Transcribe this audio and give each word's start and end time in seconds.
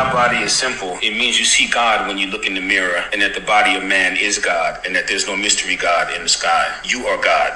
God 0.00 0.14
body 0.14 0.38
is 0.38 0.54
simple. 0.54 0.98
It 1.02 1.10
means 1.10 1.38
you 1.38 1.44
see 1.44 1.68
God 1.68 2.08
when 2.08 2.16
you 2.16 2.28
look 2.28 2.46
in 2.46 2.54
the 2.54 2.60
mirror, 2.62 3.04
and 3.12 3.20
that 3.20 3.34
the 3.34 3.42
body 3.42 3.74
of 3.74 3.84
man 3.84 4.16
is 4.16 4.38
God, 4.38 4.80
and 4.86 4.96
that 4.96 5.06
there's 5.06 5.26
no 5.26 5.36
mystery 5.36 5.76
God 5.76 6.16
in 6.16 6.22
the 6.22 6.28
sky. 6.30 6.74
You 6.86 7.06
are 7.06 7.22
God. 7.22 7.52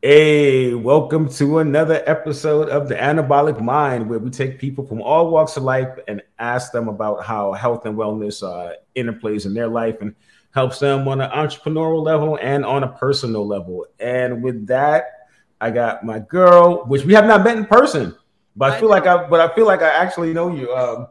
Hey, 0.00 0.72
welcome 0.72 1.28
to 1.34 1.58
another 1.58 2.02
episode 2.06 2.70
of 2.70 2.88
the 2.88 2.94
Anabolic 2.94 3.60
Mind, 3.60 4.08
where 4.08 4.18
we 4.18 4.30
take 4.30 4.58
people 4.58 4.86
from 4.86 5.02
all 5.02 5.30
walks 5.30 5.58
of 5.58 5.64
life 5.64 5.98
and 6.08 6.22
ask 6.38 6.72
them 6.72 6.88
about 6.88 7.26
how 7.26 7.52
health 7.52 7.84
and 7.84 7.94
wellness 7.94 8.42
uh, 8.42 8.72
interplays 8.96 9.44
in 9.44 9.52
their 9.52 9.68
life 9.68 10.00
and 10.00 10.14
helps 10.58 10.80
them 10.80 11.06
on 11.06 11.20
an 11.20 11.30
entrepreneurial 11.30 12.02
level 12.02 12.36
and 12.42 12.64
on 12.64 12.82
a 12.82 12.88
personal 12.88 13.46
level. 13.46 13.86
And 14.00 14.42
with 14.42 14.66
that, 14.66 15.28
I 15.60 15.70
got 15.70 16.04
my 16.04 16.18
girl, 16.18 16.84
which 16.86 17.04
we 17.04 17.14
have 17.14 17.26
not 17.26 17.44
met 17.44 17.56
in 17.56 17.64
person, 17.64 18.16
but 18.56 18.72
I, 18.72 18.76
I 18.76 18.80
feel 18.80 18.88
know. 18.88 18.94
like 18.96 19.06
I, 19.06 19.28
but 19.28 19.40
I 19.40 19.54
feel 19.54 19.66
like 19.66 19.82
I 19.82 19.90
actually 19.90 20.34
know 20.34 20.52
you. 20.52 20.74
Um, 20.74 21.06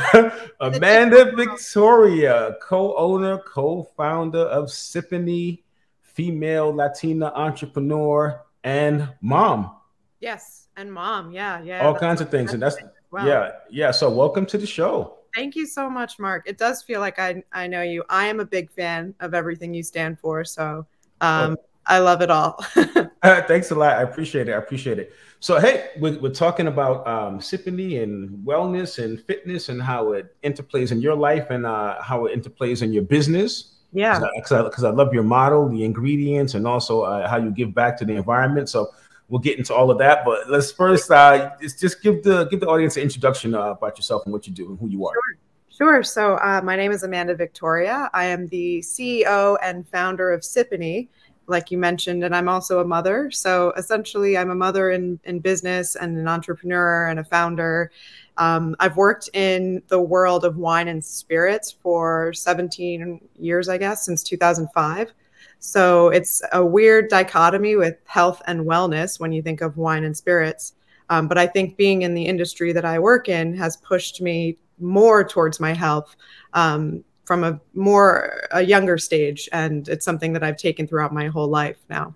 Amanda 0.59 1.31
Victoria, 1.35 2.55
co-owner, 2.63 3.38
co-founder 3.38 4.45
of 4.57 4.66
Siponey 4.66 5.61
female 6.02 6.73
Latina 6.73 7.31
entrepreneur, 7.35 8.41
and 8.63 9.09
mom. 9.21 9.75
Yes, 10.21 10.69
and 10.75 10.91
mom. 10.91 11.31
Yeah, 11.31 11.61
yeah. 11.61 11.85
All 11.85 11.93
kinds 11.93 12.19
of 12.19 12.31
things, 12.31 12.53
and 12.53 12.63
that's 12.63 12.77
wow. 13.11 13.27
yeah, 13.27 13.52
yeah. 13.69 13.91
So 13.91 14.09
welcome 14.09 14.47
to 14.47 14.57
the 14.57 14.66
show. 14.66 15.18
Thank 15.35 15.55
you 15.55 15.65
so 15.65 15.89
much, 15.89 16.19
Mark. 16.19 16.43
It 16.47 16.57
does 16.57 16.81
feel 16.81 16.99
like 16.99 17.19
I 17.19 17.43
I 17.51 17.67
know 17.67 17.81
you. 17.81 18.03
I 18.09 18.27
am 18.27 18.39
a 18.39 18.45
big 18.45 18.71
fan 18.71 19.13
of 19.19 19.33
everything 19.33 19.73
you 19.73 19.83
stand 19.83 20.19
for. 20.19 20.43
So 20.43 20.85
um, 21.21 21.57
oh. 21.59 21.63
I 21.85 21.99
love 21.99 22.21
it 22.21 22.29
all. 22.29 22.63
uh, 22.75 23.05
thanks 23.47 23.71
a 23.71 23.75
lot. 23.75 23.97
I 23.97 24.03
appreciate 24.03 24.47
it. 24.47 24.53
I 24.53 24.57
appreciate 24.57 25.00
it. 25.00 25.13
So 25.39 25.59
hey, 25.59 25.89
we're, 26.00 26.19
we're 26.19 26.33
talking 26.33 26.67
about 26.67 27.07
um, 27.07 27.39
Siponey 27.39 28.03
and 28.03 28.45
wellness 28.45 29.03
and 29.03 29.22
fitness 29.22 29.69
and 29.69 29.81
how 29.81 30.11
it 30.11 30.35
interplays 30.44 30.91
in 30.91 31.02
your 31.02 31.16
life 31.16 31.50
and 31.50 31.66
uh, 31.66 32.02
how 32.02 32.25
it 32.25 32.39
interplays 32.39 32.81
in 32.81 32.94
your 32.94 33.03
business. 33.03 33.75
Yeah, 33.91 34.22
because 34.35 34.83
I, 34.83 34.89
I, 34.89 34.91
love 34.91 35.16
your 35.16 35.23
model, 35.23 35.67
the 35.67 35.83
ingredients, 35.83 36.53
and 36.53 36.67
also 36.67 37.02
uh, 37.02 37.27
how 37.27 37.38
you 37.38 37.50
give 37.50 37.73
back 37.73 37.97
to 37.97 38.05
the 38.05 38.13
environment. 38.13 38.69
So 38.69 38.91
we'll 39.30 39.39
get 39.39 39.58
into 39.58 39.73
all 39.73 39.89
of 39.89 39.97
that. 39.99 40.25
But 40.25 40.49
let's 40.49 40.72
first 40.72 41.09
uh, 41.09 41.52
just, 41.61 41.80
just 41.80 42.02
give 42.02 42.23
the 42.23 42.45
give 42.45 42.59
the 42.59 42.67
audience 42.67 42.97
an 42.97 43.03
introduction 43.03 43.55
uh, 43.55 43.72
about 43.72 43.97
yourself 43.97 44.23
and 44.25 44.33
what 44.33 44.47
you 44.47 44.53
do 44.53 44.69
and 44.69 44.80
who 44.80 44.88
you 44.88 45.08
are. 45.08 45.13
Sure. 45.13 45.39
Sure. 45.80 46.03
So 46.03 46.35
uh, 46.35 46.59
my 46.61 46.75
name 46.75 46.91
is 46.91 47.03
Amanda 47.03 47.33
Victoria. 47.35 48.09
I 48.13 48.25
am 48.25 48.47
the 48.47 48.80
CEO 48.80 49.55
and 49.63 49.88
founder 49.88 50.30
of 50.30 50.41
Siponey, 50.41 51.07
like 51.47 51.72
you 51.72 51.77
mentioned, 51.77 52.25
and 52.25 52.35
I'm 52.35 52.50
also 52.50 52.81
a 52.81 52.85
mother. 52.85 53.31
So 53.31 53.72
essentially, 53.77 54.38
I'm 54.38 54.50
a 54.50 54.55
mother 54.55 54.91
in, 54.91 55.22
in 55.23 55.39
business 55.39 55.95
and 55.95 56.17
an 56.17 56.27
entrepreneur 56.27 57.07
and 57.07 57.17
a 57.17 57.23
founder. 57.23 57.91
Um, 58.35 58.75
I've 58.81 58.97
worked 58.97 59.30
in 59.31 59.81
the 59.88 60.02
world 60.02 60.44
of 60.44 60.57
wine 60.57 60.89
and 60.89 61.03
spirits 61.03 61.72
for 61.81 62.33
17 62.33 63.22
years, 63.38 63.69
I 63.69 63.77
guess, 63.77 64.03
since 64.03 64.22
2005. 64.22 65.13
So 65.59 66.09
it's 66.09 66.41
a 66.53 66.65
weird 66.65 67.09
dichotomy 67.09 67.75
with 67.75 67.97
health 68.05 68.41
and 68.47 68.61
wellness 68.61 69.19
when 69.19 69.31
you 69.31 69.41
think 69.41 69.61
of 69.61 69.77
wine 69.77 70.05
and 70.05 70.16
spirits. 70.16 70.73
Um, 71.09 71.27
but 71.27 71.38
I 71.38 71.47
think 71.47 71.75
being 71.75 72.03
in 72.03 72.13
the 72.13 72.25
industry 72.25 72.71
that 72.73 72.85
I 72.85 72.99
work 72.99 73.29
in 73.29 73.55
has 73.57 73.77
pushed 73.77 74.21
me 74.21 74.57
more 74.79 75.23
towards 75.23 75.59
my 75.59 75.73
health 75.73 76.16
um, 76.53 77.03
from 77.25 77.43
a 77.43 77.59
more 77.73 78.47
a 78.51 78.61
younger 78.61 78.97
stage, 78.97 79.49
and 79.51 79.88
it's 79.89 80.05
something 80.05 80.33
that 80.33 80.43
I've 80.43 80.57
taken 80.57 80.88
throughout 80.88 81.13
my 81.13 81.27
whole 81.27 81.47
life 81.47 81.77
now. 81.89 82.16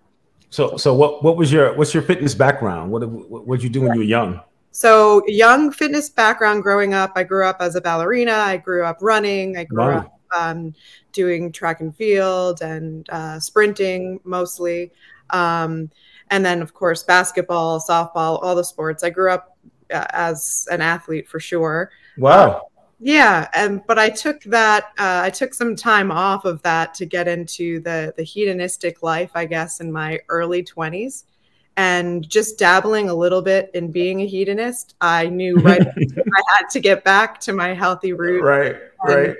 So, 0.50 0.78
so 0.78 0.94
what 0.94 1.24
what 1.24 1.36
was 1.36 1.52
your 1.52 1.74
what's 1.76 1.94
your 1.94 2.04
fitness 2.04 2.36
background? 2.36 2.92
What 2.92 3.08
what 3.10 3.58
did 3.58 3.64
you 3.64 3.70
do 3.70 3.82
when 3.82 3.94
you 3.94 4.00
were 4.00 4.06
young? 4.06 4.40
So, 4.72 5.22
young 5.28 5.72
fitness 5.72 6.10
background 6.10 6.64
growing 6.64 6.96
up, 6.96 7.12
I 7.16 7.24
grew 7.24 7.46
up 7.46 7.58
as 7.60 7.76
a 7.76 7.82
ballerina. 7.82 8.32
I 8.34 8.58
grew 8.58 8.84
up 8.84 8.98
running. 9.02 9.56
I 9.56 9.66
grew 9.66 9.80
wow. 9.80 9.98
up 10.00 10.20
um, 10.36 10.74
doing 11.12 11.52
track 11.52 11.82
and 11.82 11.96
field 11.96 12.62
and 12.62 13.10
uh, 13.10 13.40
sprinting 13.40 14.20
mostly. 14.24 14.92
Um, 15.30 15.90
and 16.30 16.46
then, 16.46 16.62
of 16.62 16.74
course, 16.74 17.04
basketball, 17.04 17.80
softball, 17.80 18.44
all 18.44 18.56
the 18.56 18.64
sports. 18.64 19.04
I 19.04 19.10
grew 19.10 19.32
up 19.32 19.58
uh, 19.94 20.06
as 20.12 20.68
an 20.72 20.82
athlete 20.82 21.28
for 21.28 21.40
sure. 21.40 21.92
Wow. 22.18 22.68
Yeah, 23.00 23.50
and 23.54 23.82
but 23.86 24.00
I 24.00 24.10
took 24.10 24.42
that. 24.44 24.86
Uh, 24.98 25.22
I 25.24 25.30
took 25.30 25.54
some 25.54 25.76
time 25.76 26.10
off 26.10 26.46
of 26.46 26.62
that 26.62 26.94
to 26.96 27.06
get 27.06 27.28
into 27.28 27.82
the 27.82 28.14
the 28.16 28.24
hedonistic 28.24 29.04
life, 29.04 29.32
I 29.36 29.46
guess, 29.46 29.82
in 29.82 29.92
my 29.92 30.20
early 30.30 30.64
twenties 30.64 31.26
and 31.78 32.28
just 32.28 32.60
dabbling 32.60 33.10
a 33.10 33.14
little 33.14 33.42
bit 33.42 33.72
in 33.74 33.92
being 33.92 34.22
a 34.22 34.28
hedonist, 34.28 34.96
I 35.02 35.28
knew 35.28 35.56
right 35.58 35.82
I 35.98 36.42
had 36.58 36.70
to 36.72 36.80
get 36.80 37.04
back 37.04 37.40
to 37.42 37.54
my 37.54 37.74
healthy 37.74 38.14
root. 38.14 38.44
Right, 38.44 38.76
right. 39.04 39.38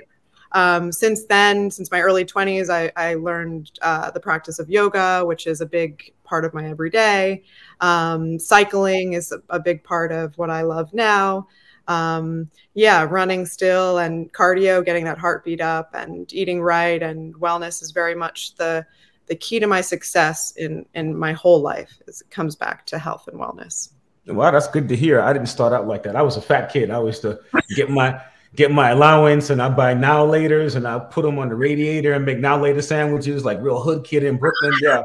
Um, 0.54 0.92
since 0.92 1.24
then, 1.24 1.68
since 1.70 1.90
my 1.90 2.00
early 2.00 2.24
20s, 2.24 2.70
I, 2.70 2.90
I 2.96 3.14
learned 3.14 3.72
uh, 3.82 4.12
the 4.12 4.20
practice 4.20 4.60
of 4.60 4.70
yoga, 4.70 5.24
which 5.26 5.48
is 5.48 5.60
a 5.60 5.66
big 5.66 6.14
part 6.22 6.44
of 6.44 6.54
my 6.54 6.68
everyday. 6.68 7.42
Um, 7.80 8.38
cycling 8.38 9.14
is 9.14 9.32
a, 9.32 9.42
a, 9.50 9.58
big 9.58 9.82
part 9.82 10.12
of 10.12 10.38
what 10.38 10.50
I 10.50 10.62
love 10.62 10.94
now. 10.94 11.48
Um, 11.88 12.48
yeah, 12.74 13.02
running 13.02 13.46
still 13.46 13.98
and 13.98 14.32
cardio, 14.32 14.84
getting 14.84 15.04
that 15.04 15.18
heartbeat 15.18 15.60
up 15.60 15.90
and 15.92 16.32
eating 16.32 16.62
right 16.62 17.02
and 17.02 17.34
wellness 17.34 17.82
is 17.82 17.90
very 17.90 18.14
much 18.14 18.54
the 18.54 18.86
the 19.26 19.34
key 19.34 19.58
to 19.58 19.66
my 19.66 19.80
success 19.80 20.52
in 20.56 20.86
in 20.94 21.16
my 21.16 21.32
whole 21.32 21.60
life 21.60 21.98
is 22.06 22.20
it 22.20 22.30
comes 22.30 22.56
back 22.56 22.86
to 22.86 22.98
health 22.98 23.28
and 23.28 23.38
wellness. 23.38 23.90
Wow, 24.26 24.50
that's 24.50 24.68
good 24.68 24.88
to 24.88 24.96
hear. 24.96 25.20
I 25.20 25.32
didn't 25.32 25.48
start 25.48 25.72
out 25.72 25.86
like 25.86 26.02
that. 26.04 26.16
I 26.16 26.22
was 26.22 26.36
a 26.36 26.42
fat 26.42 26.72
kid. 26.72 26.90
I 26.90 27.02
used 27.02 27.22
to 27.22 27.40
get 27.76 27.90
my 27.90 28.18
get 28.54 28.70
my 28.70 28.90
allowance 28.90 29.50
and 29.50 29.60
I 29.60 29.68
buy 29.68 29.94
now 29.94 30.24
laters 30.24 30.76
and 30.76 30.86
I 30.86 30.98
put 30.98 31.22
them 31.22 31.38
on 31.38 31.48
the 31.48 31.54
radiator 31.54 32.12
and 32.12 32.24
make 32.24 32.38
now 32.38 32.60
later 32.60 32.82
sandwiches 32.82 33.44
like 33.44 33.60
real 33.60 33.80
hood 33.80 34.04
kid 34.04 34.24
in 34.24 34.36
Brooklyn. 34.36 34.74
Yeah. 34.80 35.04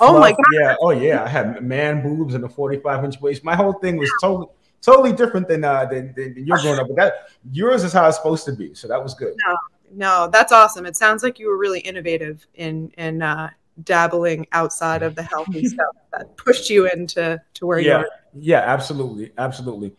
oh 0.00 0.18
my 0.18 0.30
god. 0.30 0.40
Yeah. 0.52 0.76
Oh 0.80 0.90
yeah. 0.90 1.24
I 1.24 1.28
had 1.28 1.62
man 1.62 2.02
boobs 2.02 2.34
and 2.34 2.44
a 2.44 2.48
45 2.48 3.04
inch 3.04 3.20
waist. 3.20 3.44
My 3.44 3.54
whole 3.54 3.74
thing 3.74 3.96
was 3.96 4.10
totally 4.20 4.48
totally 4.80 5.12
different 5.12 5.48
than 5.48 5.64
uh 5.64 5.84
than, 5.86 6.12
than 6.14 6.34
you're 6.36 6.58
growing 6.58 6.80
up. 6.80 6.88
But 6.88 6.96
that 6.96 7.14
yours 7.52 7.84
is 7.84 7.92
how 7.92 8.08
it's 8.08 8.16
supposed 8.16 8.44
to 8.46 8.52
be. 8.52 8.74
So 8.74 8.88
that 8.88 9.02
was 9.02 9.14
good. 9.14 9.34
No, 9.46 9.56
no, 9.94 10.30
that's 10.32 10.52
awesome. 10.52 10.86
It 10.86 10.96
sounds 10.96 11.22
like 11.22 11.38
you 11.38 11.48
were 11.48 11.58
really 11.58 11.80
innovative 11.80 12.46
in 12.54 12.92
in 12.98 13.22
uh, 13.22 13.50
dabbling 13.84 14.46
outside 14.52 15.02
of 15.02 15.14
the 15.14 15.22
healthy 15.22 15.64
stuff 15.68 15.94
that 16.12 16.36
pushed 16.36 16.70
you 16.70 16.88
into 16.90 17.40
to 17.54 17.66
where 17.66 17.78
yeah. 17.78 17.86
you 17.86 17.94
are. 17.96 18.08
Yeah, 18.34 18.60
absolutely, 18.60 19.32
absolutely. 19.38 19.94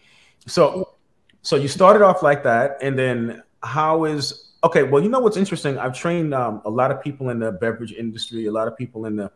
So, 0.47 0.92
so 1.43 1.55
you 1.55 1.67
started 1.67 2.01
off 2.01 2.23
like 2.23 2.43
that, 2.43 2.77
and 2.81 2.97
then 2.97 3.43
how 3.61 4.05
is 4.05 4.53
okay? 4.63 4.83
Well, 4.83 5.03
you 5.03 5.09
know 5.09 5.19
what's 5.19 5.37
interesting? 5.37 5.77
I've 5.77 5.95
trained 5.95 6.33
um, 6.33 6.61
a 6.65 6.69
lot 6.69 6.89
of 6.89 7.01
people 7.03 7.29
in 7.29 7.39
the 7.39 7.51
beverage 7.51 7.93
industry, 7.93 8.47
a 8.47 8.51
lot 8.51 8.67
of 8.67 8.75
people 8.75 9.05
in 9.05 9.15
the. 9.15 9.31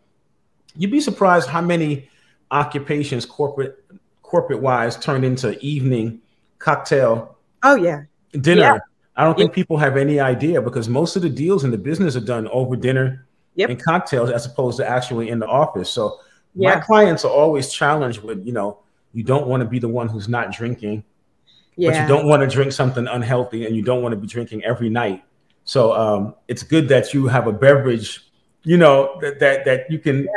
You'd 0.75 0.91
be 0.91 0.99
surprised 0.99 1.47
how 1.47 1.61
many 1.61 2.09
occupations 2.49 3.25
corporate 3.25 3.83
corporate 4.23 4.61
wise 4.61 4.97
turned 4.97 5.23
into 5.23 5.59
evening 5.59 6.19
cocktail. 6.57 7.37
Oh 7.61 7.75
yeah, 7.75 8.03
dinner. 8.41 8.61
Yeah 8.61 8.79
I 9.17 9.23
don't 9.23 9.35
think 9.35 9.51
people 9.51 9.77
have 9.77 9.97
any 9.97 10.19
idea 10.19 10.61
because 10.61 10.87
most 10.87 11.15
of 11.15 11.23
the 11.23 11.29
deals 11.29 11.63
in 11.63 11.71
the 11.71 11.77
business 11.77 12.15
are 12.15 12.21
done 12.21 12.47
over 12.49 12.75
dinner 12.75 13.25
yep. 13.55 13.71
and 13.71 13.83
cocktails 13.83 14.29
as 14.29 14.45
opposed 14.45 14.77
to 14.77 14.87
actually 14.87 15.29
in 15.29 15.39
the 15.39 15.47
office. 15.47 15.89
So 15.89 16.19
yeah. 16.53 16.75
my 16.75 16.81
clients 16.81 17.25
are 17.25 17.31
always 17.31 17.73
challenged 17.73 18.21
with, 18.21 18.45
you 18.45 18.53
know, 18.53 18.77
you 19.13 19.23
don't 19.23 19.47
want 19.47 19.61
to 19.61 19.65
be 19.67 19.79
the 19.79 19.87
one 19.87 20.07
who's 20.07 20.29
not 20.29 20.51
drinking, 20.51 21.03
yeah. 21.77 21.91
but 21.91 22.01
you 22.01 22.07
don't 22.07 22.27
want 22.27 22.41
to 22.41 22.47
drink 22.47 22.71
something 22.71 23.07
unhealthy 23.07 23.65
and 23.65 23.75
you 23.75 23.81
don't 23.81 24.01
want 24.01 24.11
to 24.13 24.17
be 24.17 24.27
drinking 24.27 24.63
every 24.63 24.89
night. 24.89 25.23
So 25.63 25.93
um, 25.93 26.35
it's 26.47 26.63
good 26.63 26.87
that 26.89 27.13
you 27.13 27.27
have 27.27 27.47
a 27.47 27.53
beverage, 27.53 28.29
you 28.63 28.77
know, 28.77 29.17
that 29.21 29.39
that, 29.39 29.65
that 29.65 29.91
you 29.91 29.99
can 29.99 30.23
yeah. 30.23 30.29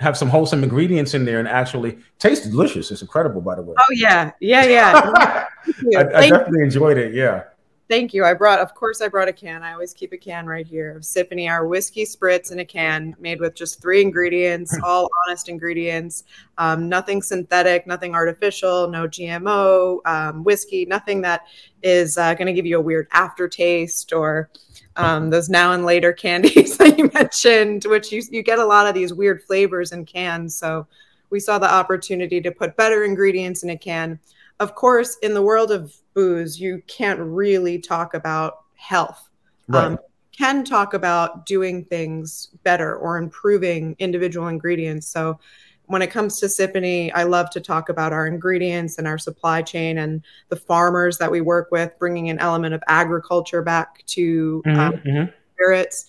have 0.00 0.16
some 0.16 0.28
wholesome 0.28 0.62
ingredients 0.62 1.14
in 1.14 1.24
there 1.24 1.38
and 1.38 1.48
actually 1.48 1.98
taste 2.18 2.44
delicious. 2.44 2.90
It's 2.90 3.02
incredible, 3.02 3.40
by 3.40 3.54
the 3.54 3.62
way. 3.62 3.74
Oh 3.78 3.92
yeah, 3.92 4.32
yeah, 4.40 4.64
yeah. 4.64 5.46
I, 5.96 6.00
I 6.00 6.28
definitely 6.28 6.62
enjoyed 6.62 6.98
it. 6.98 7.14
Yeah. 7.14 7.44
Thank 7.88 8.12
you. 8.12 8.22
I 8.22 8.34
brought, 8.34 8.58
of 8.58 8.74
course, 8.74 9.00
I 9.00 9.08
brought 9.08 9.28
a 9.28 9.32
can. 9.32 9.62
I 9.62 9.72
always 9.72 9.94
keep 9.94 10.12
a 10.12 10.18
can 10.18 10.46
right 10.46 10.66
here 10.66 10.94
of 10.94 11.04
Siponey, 11.04 11.48
our 11.48 11.66
whiskey 11.66 12.04
spritz 12.04 12.52
in 12.52 12.58
a 12.58 12.64
can 12.64 13.16
made 13.18 13.40
with 13.40 13.54
just 13.54 13.80
three 13.80 14.02
ingredients, 14.02 14.78
all 14.84 15.08
honest 15.26 15.48
ingredients, 15.48 16.24
um, 16.58 16.90
nothing 16.90 17.22
synthetic, 17.22 17.86
nothing 17.86 18.14
artificial, 18.14 18.88
no 18.88 19.08
GMO, 19.08 20.00
um, 20.04 20.44
whiskey, 20.44 20.84
nothing 20.84 21.22
that 21.22 21.46
is 21.82 22.18
uh, 22.18 22.34
going 22.34 22.46
to 22.46 22.52
give 22.52 22.66
you 22.66 22.76
a 22.76 22.82
weird 22.82 23.08
aftertaste 23.12 24.12
or 24.12 24.50
um, 24.96 25.30
those 25.30 25.48
now 25.48 25.72
and 25.72 25.86
later 25.86 26.12
candies 26.12 26.76
that 26.78 26.98
you 26.98 27.10
mentioned, 27.14 27.84
which 27.86 28.12
you, 28.12 28.22
you 28.30 28.42
get 28.42 28.58
a 28.58 28.66
lot 28.66 28.86
of 28.86 28.94
these 28.94 29.14
weird 29.14 29.42
flavors 29.42 29.92
in 29.92 30.04
cans. 30.04 30.54
So 30.54 30.86
we 31.30 31.40
saw 31.40 31.58
the 31.58 31.72
opportunity 31.72 32.42
to 32.42 32.50
put 32.50 32.76
better 32.76 33.04
ingredients 33.04 33.62
in 33.62 33.70
a 33.70 33.78
can 33.78 34.18
of 34.60 34.74
course, 34.74 35.16
in 35.22 35.34
the 35.34 35.42
world 35.42 35.70
of 35.70 35.94
booze, 36.14 36.60
you 36.60 36.82
can't 36.86 37.20
really 37.20 37.78
talk 37.78 38.14
about 38.14 38.64
health. 38.74 39.28
Right. 39.68 39.84
Um, 39.84 39.98
can 40.36 40.64
talk 40.64 40.94
about 40.94 41.46
doing 41.46 41.84
things 41.84 42.50
better 42.62 42.94
or 42.94 43.18
improving 43.18 43.96
individual 43.98 44.46
ingredients. 44.46 45.08
So 45.08 45.40
when 45.86 46.00
it 46.00 46.10
comes 46.10 46.38
to 46.38 46.46
Siponey, 46.46 47.10
I 47.14 47.24
love 47.24 47.50
to 47.50 47.60
talk 47.60 47.88
about 47.88 48.12
our 48.12 48.26
ingredients 48.26 48.98
and 48.98 49.08
our 49.08 49.18
supply 49.18 49.62
chain 49.62 49.98
and 49.98 50.22
the 50.48 50.56
farmers 50.56 51.18
that 51.18 51.30
we 51.30 51.40
work 51.40 51.68
with, 51.72 51.98
bringing 51.98 52.30
an 52.30 52.38
element 52.38 52.74
of 52.74 52.82
agriculture 52.88 53.62
back 53.62 54.04
to 54.06 54.62
mm-hmm, 54.64 54.78
um, 54.78 54.92
mm-hmm. 54.98 55.32
spirits. 55.54 56.06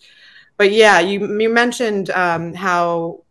But 0.57 0.73
yeah, 0.73 0.99
you 0.99 1.39
you 1.39 1.49
mentioned 1.49 2.09
um, 2.11 2.53
how 2.53 3.23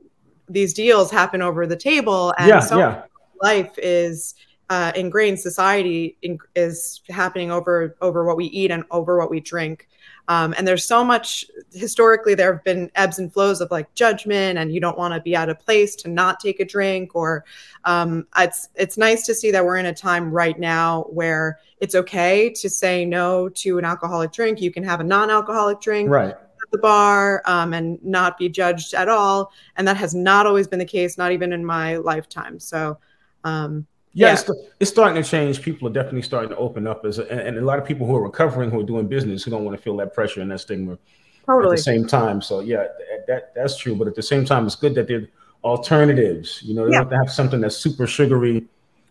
these 0.48 0.72
deals 0.72 1.10
happen 1.10 1.42
over 1.42 1.66
the 1.66 1.76
table, 1.76 2.34
and 2.38 2.48
yeah, 2.48 2.60
so 2.60 2.78
yeah. 2.78 3.02
life 3.42 3.74
is 3.76 4.34
uh, 4.70 4.92
ingrained 4.94 5.40
society 5.40 6.16
in, 6.22 6.38
is 6.54 7.00
happening 7.08 7.50
over 7.50 7.96
over 8.00 8.24
what 8.24 8.36
we 8.36 8.46
eat 8.46 8.70
and 8.70 8.84
over 8.90 9.18
what 9.18 9.30
we 9.30 9.40
drink. 9.40 9.88
Um, 10.28 10.54
and 10.58 10.68
there's 10.68 10.84
so 10.84 11.02
much 11.02 11.46
historically 11.72 12.34
there 12.34 12.52
have 12.52 12.62
been 12.62 12.90
ebbs 12.94 13.18
and 13.18 13.32
flows 13.32 13.62
of 13.62 13.70
like 13.70 13.92
judgment 13.94 14.58
and 14.58 14.70
you 14.70 14.78
don't 14.78 14.98
want 14.98 15.14
to 15.14 15.20
be 15.20 15.34
out 15.34 15.48
of 15.48 15.58
place 15.58 15.96
to 15.96 16.08
not 16.08 16.38
take 16.38 16.60
a 16.60 16.66
drink 16.66 17.14
or 17.14 17.46
um, 17.84 18.26
it's 18.36 18.68
it's 18.74 18.98
nice 18.98 19.24
to 19.24 19.34
see 19.34 19.50
that 19.50 19.64
we're 19.64 19.78
in 19.78 19.86
a 19.86 19.94
time 19.94 20.30
right 20.30 20.58
now 20.58 21.04
where 21.04 21.58
it's 21.80 21.94
okay 21.94 22.50
to 22.50 22.68
say 22.68 23.06
no 23.06 23.48
to 23.48 23.78
an 23.78 23.86
alcoholic 23.86 24.30
drink. 24.32 24.60
You 24.60 24.70
can 24.70 24.84
have 24.84 25.00
a 25.00 25.04
non-alcoholic 25.04 25.80
drink 25.80 26.10
right. 26.10 26.30
at 26.30 26.70
the 26.72 26.78
bar 26.78 27.42
um, 27.46 27.72
and 27.72 28.02
not 28.04 28.36
be 28.36 28.50
judged 28.50 28.92
at 28.92 29.08
all. 29.08 29.50
And 29.76 29.88
that 29.88 29.96
has 29.96 30.14
not 30.14 30.44
always 30.44 30.68
been 30.68 30.78
the 30.78 30.84
case 30.84 31.16
not 31.16 31.32
even 31.32 31.54
in 31.54 31.64
my 31.64 31.96
lifetime. 31.96 32.60
So 32.60 32.98
um, 33.44 33.86
yeah, 34.18 34.26
yeah. 34.26 34.32
It's, 34.32 34.50
it's, 34.80 34.90
starting 34.90 35.22
to 35.22 35.28
change. 35.28 35.62
People 35.62 35.86
are 35.86 35.92
definitely 35.92 36.22
starting 36.22 36.50
to 36.50 36.56
open 36.56 36.88
up, 36.88 37.04
as 37.04 37.20
a, 37.20 37.30
and, 37.30 37.56
a 37.56 37.60
lot 37.60 37.78
of 37.78 37.84
people 37.84 38.04
who 38.04 38.16
are 38.16 38.22
recovering, 38.22 38.68
who 38.68 38.80
are 38.80 38.84
doing 38.84 39.06
business, 39.06 39.44
who 39.44 39.52
don't 39.52 39.64
want 39.64 39.76
to 39.76 39.82
feel 39.82 39.96
that 39.98 40.12
pressure 40.12 40.40
and 40.40 40.50
that 40.50 40.58
stigma. 40.58 40.98
Totally. 41.46 41.74
At 41.74 41.76
the 41.76 41.82
same 41.82 42.06
time, 42.06 42.42
so 42.42 42.58
yeah, 42.60 42.78
that, 42.78 43.26
that 43.28 43.54
that's 43.54 43.78
true. 43.78 43.94
But 43.94 44.08
at 44.08 44.16
the 44.16 44.22
same 44.22 44.44
time, 44.44 44.66
it's 44.66 44.74
good 44.74 44.94
that 44.96 45.06
there 45.06 45.20
are 45.20 45.28
alternatives. 45.62 46.60
You 46.62 46.74
know, 46.74 46.86
they 46.86 46.92
yeah. 46.92 46.98
don't 46.98 47.04
have 47.04 47.10
to 47.10 47.16
have 47.16 47.32
something 47.32 47.60
that's 47.60 47.76
super 47.76 48.06
sugary 48.06 48.66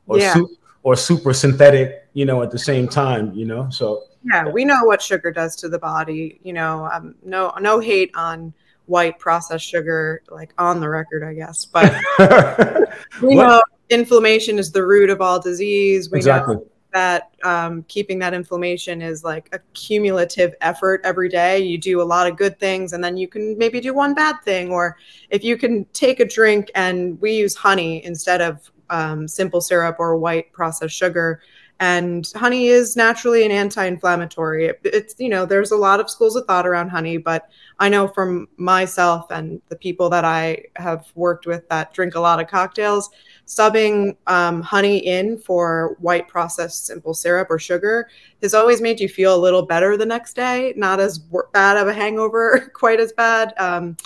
or 0.07 0.19
yeah. 0.19 0.33
Su- 0.33 0.57
or 0.83 0.95
super 0.97 1.33
synthetic. 1.33 2.07
You 2.13 2.25
know, 2.25 2.43
at 2.43 2.51
the 2.51 2.59
same 2.59 2.87
time. 2.89 3.33
You 3.33 3.45
know, 3.45 3.69
so 3.69 4.03
yeah, 4.23 4.47
we 4.47 4.65
know 4.65 4.83
what 4.83 5.01
sugar 5.01 5.31
does 5.31 5.55
to 5.57 5.69
the 5.69 5.79
body. 5.79 6.39
You 6.43 6.53
know, 6.53 6.89
um, 6.91 7.15
no 7.23 7.53
no 7.59 7.79
hate 7.79 8.11
on 8.13 8.53
white 8.87 9.17
processed 9.19 9.65
sugar, 9.65 10.21
like 10.29 10.53
on 10.57 10.79
the 10.79 10.89
record, 10.89 11.23
I 11.23 11.33
guess, 11.33 11.65
but 11.65 11.91
we 13.21 13.35
know 13.35 13.61
inflammation 13.89 14.59
is 14.59 14.71
the 14.71 14.85
root 14.85 15.09
of 15.09 15.21
all 15.21 15.39
disease. 15.39 16.09
We 16.09 16.17
exactly. 16.17 16.55
know 16.55 16.67
that 16.93 17.31
um, 17.43 17.83
keeping 17.83 18.17
that 18.19 18.33
inflammation 18.33 19.01
is 19.01 19.23
like 19.23 19.49
a 19.53 19.59
cumulative 19.73 20.55
effort 20.61 21.01
every 21.03 21.29
day. 21.29 21.59
You 21.59 21.77
do 21.77 22.01
a 22.01 22.03
lot 22.03 22.27
of 22.27 22.37
good 22.37 22.59
things, 22.59 22.93
and 22.93 23.03
then 23.03 23.17
you 23.17 23.27
can 23.27 23.57
maybe 23.57 23.79
do 23.79 23.93
one 23.93 24.13
bad 24.13 24.35
thing. 24.43 24.71
Or 24.71 24.97
if 25.29 25.43
you 25.43 25.57
can 25.57 25.85
take 25.93 26.19
a 26.19 26.25
drink, 26.25 26.71
and 26.75 27.19
we 27.21 27.33
use 27.33 27.55
honey 27.55 28.03
instead 28.03 28.41
of 28.41 28.71
um, 28.89 29.27
simple 29.27 29.61
syrup 29.61 29.97
or 29.99 30.17
white 30.17 30.51
processed 30.53 30.95
sugar. 30.95 31.41
And 31.79 32.27
honey 32.35 32.69
is 32.69 32.95
naturally 32.95 33.45
an 33.45 33.51
anti-inflammatory. 33.51 34.65
It, 34.65 34.79
it's 34.83 35.13
you 35.19 35.29
know 35.29 35.45
there's 35.45 35.71
a 35.71 35.77
lot 35.77 35.99
of 35.99 36.09
schools 36.09 36.35
of 36.35 36.45
thought 36.45 36.65
around 36.65 36.89
honey, 36.89 37.17
but 37.17 37.49
I 37.77 37.89
know 37.89 38.07
from 38.07 38.47
myself 38.57 39.29
and 39.29 39.61
the 39.69 39.75
people 39.75 40.09
that 40.09 40.25
I 40.25 40.63
have 40.77 41.11
worked 41.13 41.45
with 41.45 41.69
that 41.69 41.93
drink 41.93 42.15
a 42.15 42.19
lot 42.19 42.39
of 42.39 42.47
cocktails, 42.47 43.11
subbing 43.47 44.15
um, 44.27 44.61
honey 44.61 44.97
in 44.97 45.37
for 45.37 45.95
white 45.99 46.27
processed 46.27 46.85
simple 46.85 47.13
syrup 47.13 47.47
or 47.49 47.57
sugar 47.57 48.09
has 48.41 48.53
always 48.53 48.81
made 48.81 48.99
you 48.99 49.07
feel 49.07 49.35
a 49.35 49.37
little 49.39 49.65
better 49.65 49.95
the 49.95 50.05
next 50.05 50.35
day. 50.35 50.73
Not 50.75 50.99
as 50.99 51.19
bad 51.53 51.77
of 51.77 51.87
a 51.87 51.93
hangover, 51.93 52.71
quite 52.73 52.99
as 52.99 53.13
bad. 53.13 53.53
Um, 53.57 53.97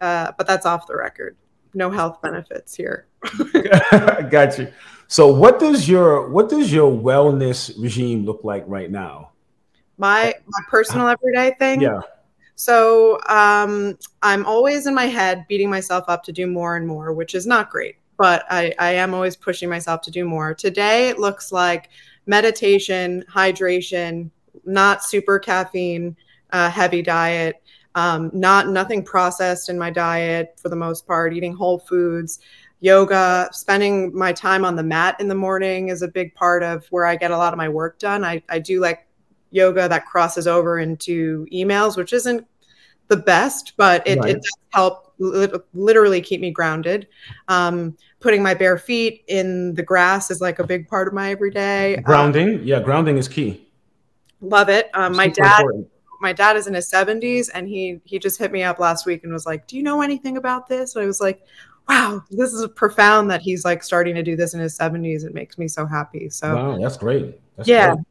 uh, 0.00 0.32
but 0.36 0.46
that's 0.46 0.66
off 0.66 0.86
the 0.86 0.96
record. 0.96 1.36
No 1.74 1.90
health 1.90 2.20
benefits 2.20 2.74
here. 2.74 3.06
Got 4.30 4.58
you. 4.58 4.70
So, 5.08 5.32
what 5.32 5.58
does 5.58 5.88
your 5.88 6.28
what 6.28 6.48
does 6.50 6.72
your 6.72 6.90
wellness 6.92 7.72
regime 7.80 8.24
look 8.26 8.44
like 8.44 8.64
right 8.66 8.90
now? 8.90 9.30
My 9.96 10.34
my 10.46 10.60
personal 10.68 11.08
everyday 11.08 11.54
thing. 11.58 11.80
Yeah. 11.80 12.00
So 12.54 13.18
um, 13.28 13.98
I'm 14.22 14.44
always 14.44 14.86
in 14.86 14.94
my 14.94 15.06
head 15.06 15.46
beating 15.48 15.70
myself 15.70 16.04
up 16.08 16.22
to 16.24 16.32
do 16.32 16.46
more 16.46 16.76
and 16.76 16.86
more, 16.86 17.12
which 17.12 17.34
is 17.34 17.46
not 17.46 17.70
great 17.70 17.96
but 18.16 18.44
I, 18.50 18.74
I 18.78 18.92
am 18.92 19.14
always 19.14 19.36
pushing 19.36 19.68
myself 19.68 20.00
to 20.02 20.10
do 20.10 20.24
more. 20.24 20.54
Today 20.54 21.08
it 21.08 21.18
looks 21.18 21.52
like 21.52 21.90
meditation, 22.26 23.24
hydration, 23.30 24.30
not 24.64 25.04
super 25.04 25.38
caffeine 25.38 26.16
uh, 26.50 26.70
heavy 26.70 27.02
diet, 27.02 27.62
um, 27.94 28.30
not 28.32 28.68
nothing 28.68 29.04
processed 29.04 29.68
in 29.68 29.78
my 29.78 29.90
diet 29.90 30.54
for 30.60 30.68
the 30.68 30.76
most 30.76 31.06
part, 31.06 31.34
eating 31.34 31.54
whole 31.54 31.78
foods, 31.78 32.40
yoga, 32.80 33.48
spending 33.52 34.14
my 34.14 34.32
time 34.32 34.64
on 34.64 34.76
the 34.76 34.82
mat 34.82 35.16
in 35.20 35.28
the 35.28 35.34
morning 35.34 35.88
is 35.88 36.02
a 36.02 36.08
big 36.08 36.34
part 36.34 36.62
of 36.62 36.86
where 36.88 37.06
I 37.06 37.16
get 37.16 37.30
a 37.30 37.36
lot 37.36 37.52
of 37.52 37.56
my 37.56 37.68
work 37.68 37.98
done. 37.98 38.24
I, 38.24 38.42
I 38.48 38.58
do 38.58 38.80
like 38.80 39.06
yoga 39.50 39.88
that 39.88 40.06
crosses 40.06 40.46
over 40.46 40.78
into 40.78 41.46
emails, 41.52 41.96
which 41.96 42.12
isn't 42.12 42.46
the 43.08 43.16
best, 43.16 43.74
but 43.76 44.06
it, 44.06 44.18
right. 44.18 44.30
it 44.30 44.34
does 44.34 44.58
help 44.70 45.01
literally 45.18 46.20
keep 46.20 46.40
me 46.40 46.50
grounded. 46.50 47.08
Um, 47.48 47.96
putting 48.20 48.42
my 48.42 48.54
bare 48.54 48.78
feet 48.78 49.24
in 49.26 49.74
the 49.74 49.82
grass 49.82 50.30
is 50.30 50.40
like 50.40 50.58
a 50.58 50.66
big 50.66 50.88
part 50.88 51.08
of 51.08 51.14
my 51.14 51.30
everyday. 51.30 51.96
Um, 51.96 52.02
grounding, 52.02 52.48
um, 52.60 52.62
yeah, 52.64 52.80
grounding 52.80 53.18
is 53.18 53.28
key. 53.28 53.68
Love 54.40 54.68
it. 54.68 54.90
Um, 54.94 55.14
my 55.16 55.28
dad, 55.28 55.60
important. 55.60 55.88
my 56.20 56.32
dad 56.32 56.56
is 56.56 56.66
in 56.66 56.74
his 56.74 56.88
seventies, 56.88 57.48
and 57.50 57.68
he 57.68 58.00
he 58.04 58.18
just 58.18 58.38
hit 58.38 58.52
me 58.52 58.62
up 58.62 58.78
last 58.78 59.06
week 59.06 59.22
and 59.24 59.32
was 59.32 59.46
like, 59.46 59.66
"Do 59.66 59.76
you 59.76 59.82
know 59.82 60.02
anything 60.02 60.36
about 60.36 60.68
this?" 60.68 60.96
And 60.96 61.04
I 61.04 61.06
was 61.06 61.20
like, 61.20 61.42
"Wow, 61.88 62.24
this 62.30 62.52
is 62.52 62.66
profound 62.74 63.30
that 63.30 63.42
he's 63.42 63.64
like 63.64 63.82
starting 63.82 64.14
to 64.14 64.22
do 64.22 64.34
this 64.34 64.54
in 64.54 64.60
his 64.60 64.74
seventies. 64.74 65.24
It 65.24 65.34
makes 65.34 65.58
me 65.58 65.68
so 65.68 65.86
happy." 65.86 66.28
So 66.30 66.54
wow, 66.54 66.78
that's 66.78 66.96
great. 66.96 67.38
That's 67.56 67.68
yeah. 67.68 67.94
Great. 67.94 68.06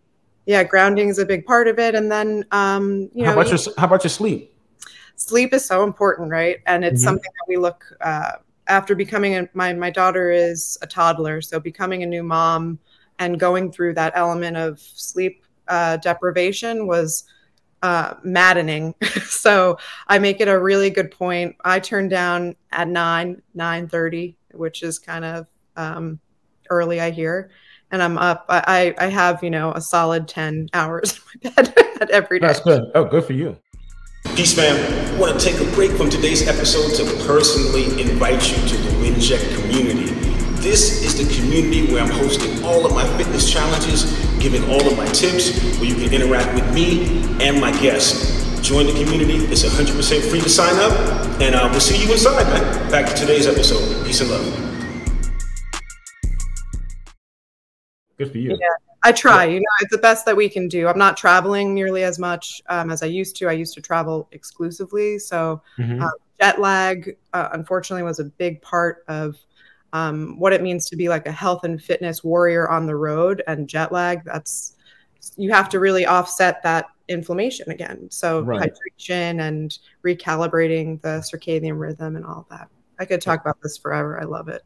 Yeah, 0.47 0.63
grounding 0.63 1.09
is 1.09 1.19
a 1.19 1.25
big 1.25 1.45
part 1.45 1.67
of 1.67 1.77
it, 1.77 1.93
and 1.93 2.11
then 2.11 2.45
um, 2.51 3.09
you 3.13 3.23
know, 3.23 3.33
how 3.33 3.39
about 3.39 3.49
your 3.49 3.73
how 3.77 3.87
about 3.87 4.03
your 4.03 4.09
sleep? 4.09 4.50
Sleep 5.15 5.53
is 5.53 5.65
so 5.65 5.83
important, 5.83 6.29
right? 6.29 6.57
And 6.65 6.83
it's 6.83 7.01
mm-hmm. 7.01 7.09
something 7.09 7.31
that 7.31 7.45
we 7.47 7.57
look 7.57 7.85
uh, 8.01 8.33
after 8.67 8.95
becoming 8.95 9.35
a, 9.35 9.49
my 9.53 9.73
my 9.73 9.89
daughter 9.89 10.31
is 10.31 10.77
a 10.81 10.87
toddler, 10.87 11.41
so 11.41 11.59
becoming 11.59 12.03
a 12.03 12.05
new 12.05 12.23
mom 12.23 12.79
and 13.19 13.39
going 13.39 13.71
through 13.71 13.93
that 13.93 14.13
element 14.15 14.57
of 14.57 14.79
sleep 14.79 15.43
uh, 15.67 15.97
deprivation 15.97 16.87
was 16.87 17.25
uh, 17.83 18.15
maddening. 18.23 18.95
so 19.25 19.77
I 20.07 20.19
make 20.19 20.41
it 20.41 20.47
a 20.47 20.59
really 20.59 20.89
good 20.89 21.11
point. 21.11 21.55
I 21.63 21.79
turn 21.79 22.07
down 22.07 22.55
at 22.71 22.87
nine 22.87 23.41
nine 23.53 23.87
thirty, 23.87 24.37
which 24.53 24.83
is 24.83 24.99
kind 24.99 25.25
of 25.25 25.47
um, 25.75 26.19
early, 26.69 26.99
I 26.99 27.11
hear. 27.11 27.51
And 27.91 28.01
I'm 28.01 28.17
up. 28.17 28.45
I, 28.47 28.95
I 28.97 29.07
have, 29.07 29.43
you 29.43 29.49
know, 29.49 29.73
a 29.73 29.81
solid 29.81 30.27
10 30.27 30.69
hours 30.73 31.19
in 31.41 31.51
my 31.57 31.63
bed 31.63 32.09
every 32.11 32.39
day. 32.39 32.47
That's 32.47 32.61
good. 32.61 32.89
Oh, 32.95 33.03
good 33.03 33.25
for 33.25 33.33
you. 33.33 33.57
Peace, 34.41 34.55
fam. 34.55 34.75
I 35.13 35.19
want 35.19 35.39
to 35.39 35.45
take 35.45 35.61
a 35.61 35.71
break 35.75 35.91
from 35.91 36.09
today's 36.09 36.47
episode 36.47 36.95
to 36.97 37.27
personally 37.27 38.01
invite 38.01 38.49
you 38.49 38.55
to 38.69 38.75
the 38.75 38.89
WinCheck 38.93 39.53
community. 39.53 40.09
This 40.63 41.05
is 41.05 41.13
the 41.15 41.31
community 41.39 41.93
where 41.93 42.01
I'm 42.01 42.09
hosting 42.09 42.63
all 42.63 42.83
of 42.83 42.91
my 42.91 43.05
fitness 43.19 43.47
challenges, 43.47 44.11
giving 44.39 44.63
all 44.63 44.81
of 44.81 44.97
my 44.97 45.05
tips, 45.05 45.61
where 45.77 45.85
you 45.85 45.93
can 45.93 46.11
interact 46.11 46.55
with 46.55 46.73
me 46.73 47.21
and 47.39 47.61
my 47.61 47.71
guests. 47.83 48.59
Join 48.67 48.87
the 48.87 48.93
community. 48.93 49.35
It's 49.45 49.61
100% 49.61 50.31
free 50.31 50.41
to 50.41 50.49
sign 50.49 50.73
up, 50.77 50.91
and 51.39 51.53
uh, 51.53 51.69
we'll 51.69 51.79
see 51.79 52.03
you 52.03 52.11
inside, 52.11 52.45
man. 52.45 52.89
Back 52.89 53.09
to 53.09 53.13
today's 53.13 53.45
episode. 53.45 54.03
Peace 54.07 54.21
and 54.21 54.31
love. 54.31 54.43
Good 58.17 58.31
for 58.31 58.39
you. 58.39 58.57
Yeah. 58.59 58.90
I 59.03 59.11
try, 59.11 59.45
you 59.45 59.59
know, 59.59 59.65
it's 59.81 59.91
the 59.91 59.97
best 59.97 60.25
that 60.25 60.35
we 60.35 60.47
can 60.47 60.67
do. 60.67 60.87
I'm 60.87 60.97
not 60.97 61.17
traveling 61.17 61.73
nearly 61.73 62.03
as 62.03 62.19
much 62.19 62.61
um, 62.69 62.91
as 62.91 63.01
I 63.01 63.07
used 63.07 63.35
to. 63.37 63.47
I 63.47 63.53
used 63.53 63.73
to 63.73 63.81
travel 63.81 64.27
exclusively. 64.31 65.17
So 65.17 65.61
mm-hmm. 65.77 66.03
uh, 66.03 66.09
jet 66.39 66.59
lag, 66.61 67.17
uh, 67.33 67.49
unfortunately, 67.53 68.03
was 68.03 68.19
a 68.19 68.25
big 68.25 68.61
part 68.61 69.03
of 69.07 69.37
um, 69.93 70.37
what 70.39 70.53
it 70.53 70.61
means 70.61 70.87
to 70.89 70.95
be 70.95 71.09
like 71.09 71.25
a 71.25 71.31
health 71.31 71.63
and 71.63 71.81
fitness 71.81 72.23
warrior 72.23 72.69
on 72.69 72.85
the 72.85 72.95
road. 72.95 73.41
And 73.47 73.67
jet 73.67 73.91
lag, 73.91 74.23
that's, 74.23 74.75
you 75.35 75.51
have 75.51 75.67
to 75.69 75.79
really 75.79 76.05
offset 76.05 76.61
that 76.61 76.85
inflammation 77.07 77.71
again. 77.71 78.07
So 78.11 78.41
right. 78.41 78.71
hydration 78.71 79.41
and 79.41 79.77
recalibrating 80.05 81.01
the 81.01 81.25
circadian 81.27 81.79
rhythm 81.79 82.15
and 82.15 82.25
all 82.25 82.45
that. 82.51 82.69
I 82.99 83.05
could 83.05 83.19
talk 83.19 83.41
about 83.41 83.57
this 83.63 83.79
forever. 83.79 84.21
I 84.21 84.25
love 84.25 84.47
it. 84.47 84.61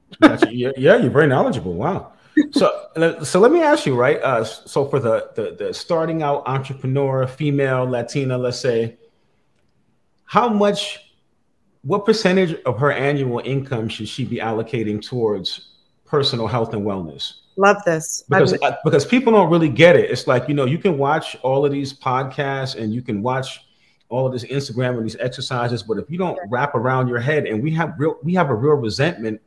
yeah, 0.52 0.72
you're 0.76 1.10
very 1.10 1.28
knowledgeable. 1.28 1.74
Wow 1.74 2.12
so 2.52 3.18
so 3.24 3.40
let 3.40 3.52
me 3.52 3.62
ask 3.62 3.86
you 3.86 3.96
right 3.96 4.22
uh, 4.22 4.44
so 4.44 4.88
for 4.88 5.00
the, 5.00 5.30
the 5.36 5.56
the 5.58 5.74
starting 5.74 6.22
out 6.22 6.44
entrepreneur 6.46 7.28
female 7.28 7.86
latina 7.86 8.38
let's 8.38 8.60
say 8.60 8.98
how 10.26 10.50
much 10.50 11.06
what 11.86 12.04
percentage 12.04 12.60
of 12.64 12.80
her 12.80 12.92
annual 12.92 13.40
income 13.46 13.88
should 13.88 14.08
she 14.08 14.26
be 14.26 14.38
allocating 14.38 15.00
towards 15.02 15.76
personal 16.04 16.48
health 16.48 16.74
and 16.74 16.84
wellness? 16.84 17.42
Love 17.58 17.78
this. 17.86 18.24
Because 18.28 18.54
uh, 18.62 18.76
because 18.84 19.06
people 19.06 19.32
don't 19.32 19.50
really 19.50 19.70
get 19.70 19.96
it. 19.96 20.10
It's 20.10 20.28
like 20.28 20.50
you 20.50 20.56
know 20.56 20.66
you 20.66 20.80
can 20.80 20.98
watch 20.98 21.38
all 21.42 21.64
of 21.66 21.72
these 21.72 21.94
podcasts 21.94 22.76
and 22.76 22.94
you 22.94 23.02
can 23.02 23.22
watch 23.22 23.62
all 24.10 24.26
of 24.26 24.34
this 24.34 24.44
Instagram 24.46 24.98
and 24.98 25.06
these 25.06 25.16
exercises, 25.18 25.82
but 25.82 25.98
if 25.98 26.10
you 26.10 26.18
don't 26.18 26.38
wrap 26.50 26.76
around 26.76 27.08
your 27.08 27.20
head, 27.20 27.46
and 27.48 27.62
we 27.62 27.72
have 27.72 27.96
real, 27.98 28.18
we 28.24 28.34
have 28.34 28.50
a 28.50 28.54
real 28.54 28.76
resentment 28.76 29.42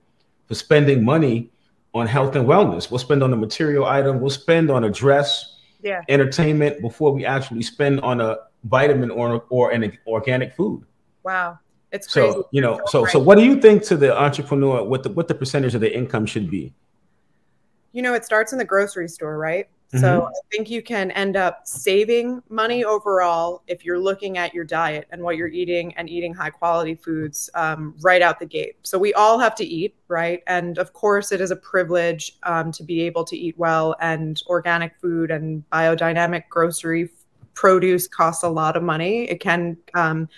for 0.46 0.54
spending 0.54 1.04
money 1.04 1.50
on 1.98 2.06
health 2.06 2.34
and 2.36 2.46
wellness. 2.46 2.90
We'll 2.90 2.98
spend 2.98 3.22
on 3.22 3.32
a 3.32 3.36
material 3.36 3.84
item, 3.84 4.20
we'll 4.20 4.30
spend 4.30 4.70
on 4.70 4.84
a 4.84 4.90
dress, 4.90 5.56
Yeah. 5.82 6.02
entertainment 6.08 6.80
before 6.80 7.12
we 7.12 7.24
actually 7.24 7.62
spend 7.62 8.00
on 8.00 8.20
a 8.20 8.36
vitamin 8.64 9.10
or 9.10 9.44
or 9.50 9.70
an 9.72 9.96
organic 10.06 10.54
food. 10.54 10.84
Wow. 11.22 11.58
It's 11.92 12.06
crazy. 12.12 12.32
So 12.32 12.48
you 12.50 12.60
know, 12.60 12.80
so 12.86 13.02
Right. 13.04 13.12
so 13.12 13.18
what 13.18 13.36
do 13.38 13.44
you 13.44 13.60
think 13.60 13.82
to 13.84 13.96
the 13.96 14.10
entrepreneur? 14.20 14.82
What 14.84 15.02
the 15.04 15.10
what 15.10 15.28
the 15.28 15.34
percentage 15.34 15.74
of 15.74 15.80
the 15.80 15.94
income 15.94 16.26
should 16.26 16.50
be? 16.50 16.72
you 17.92 18.02
know, 18.02 18.12
it 18.14 18.22
starts 18.24 18.52
in 18.52 18.58
the 18.58 18.64
grocery 18.66 19.08
store, 19.08 19.38
right? 19.38 19.66
Mm-hmm. 19.88 20.00
So 20.00 20.26
I 20.26 20.40
think 20.50 20.68
you 20.68 20.82
can 20.82 21.10
end 21.12 21.34
up 21.36 21.66
saving 21.66 22.42
money 22.50 22.84
overall 22.84 23.62
if 23.66 23.86
you're 23.86 23.98
looking 23.98 24.36
at 24.36 24.52
your 24.52 24.64
diet 24.64 25.08
and 25.10 25.22
what 25.22 25.36
you're 25.38 25.48
eating 25.48 25.94
and 25.96 26.10
eating 26.10 26.34
high 26.34 26.50
quality 26.50 26.94
foods 26.94 27.48
um, 27.54 27.94
right 28.02 28.20
out 28.20 28.38
the 28.38 28.44
gate. 28.44 28.76
So 28.82 28.98
we 28.98 29.14
all 29.14 29.38
have 29.38 29.54
to 29.54 29.64
eat, 29.64 29.94
right? 30.08 30.42
And 30.46 30.76
of 30.76 30.92
course, 30.92 31.32
it 31.32 31.40
is 31.40 31.50
a 31.50 31.56
privilege 31.56 32.36
um, 32.42 32.70
to 32.72 32.82
be 32.82 33.00
able 33.00 33.24
to 33.24 33.36
eat 33.36 33.56
well, 33.56 33.96
and 34.00 34.42
organic 34.46 34.94
food 35.00 35.30
and 35.30 35.64
biodynamic 35.70 36.50
grocery 36.50 37.08
produce 37.54 38.06
costs 38.06 38.44
a 38.44 38.48
lot 38.48 38.76
of 38.76 38.82
money. 38.82 39.24
It 39.24 39.40
can 39.40 39.78
um, 39.94 40.28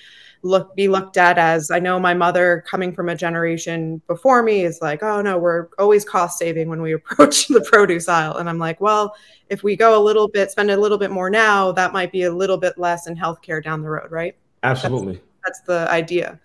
look 0.43 0.75
be 0.75 0.89
looked 0.89 1.17
at 1.17 1.39
as 1.39 1.71
I 1.71 1.79
know 1.79 1.99
my 1.99 2.15
mother 2.15 2.65
coming 2.67 2.93
from 2.93 3.09
a 3.09 3.15
generation 3.15 4.01
before 4.07 4.43
me 4.43 4.65
is 4.65 4.81
like, 4.81 5.03
oh 5.03 5.21
no, 5.21 5.39
we're 5.39 5.69
always 5.79 6.05
cost 6.05 6.39
saving 6.39 6.69
when 6.69 6.83
we 6.83 6.93
approach 6.95 7.49
the 7.49 7.61
produce 7.61 8.09
aisle. 8.09 8.37
And 8.37 8.49
I'm 8.49 8.59
like, 8.59 8.81
well, 8.81 9.15
if 9.49 9.63
we 9.63 9.77
go 9.77 10.01
a 10.01 10.03
little 10.03 10.29
bit, 10.29 10.51
spend 10.51 10.71
a 10.71 10.77
little 10.77 10.99
bit 10.99 11.11
more 11.11 11.31
now, 11.31 11.73
that 11.73 11.93
might 11.93 12.13
be 12.13 12.23
a 12.23 12.33
little 12.33 12.57
bit 12.57 12.79
less 12.79 13.07
in 13.07 13.17
healthcare 13.17 13.63
down 13.63 13.83
the 13.83 13.91
road, 13.91 14.11
right? 14.11 14.37
Absolutely. 14.63 15.21
That's 15.45 15.61
the 15.63 15.91
idea. 15.91 16.39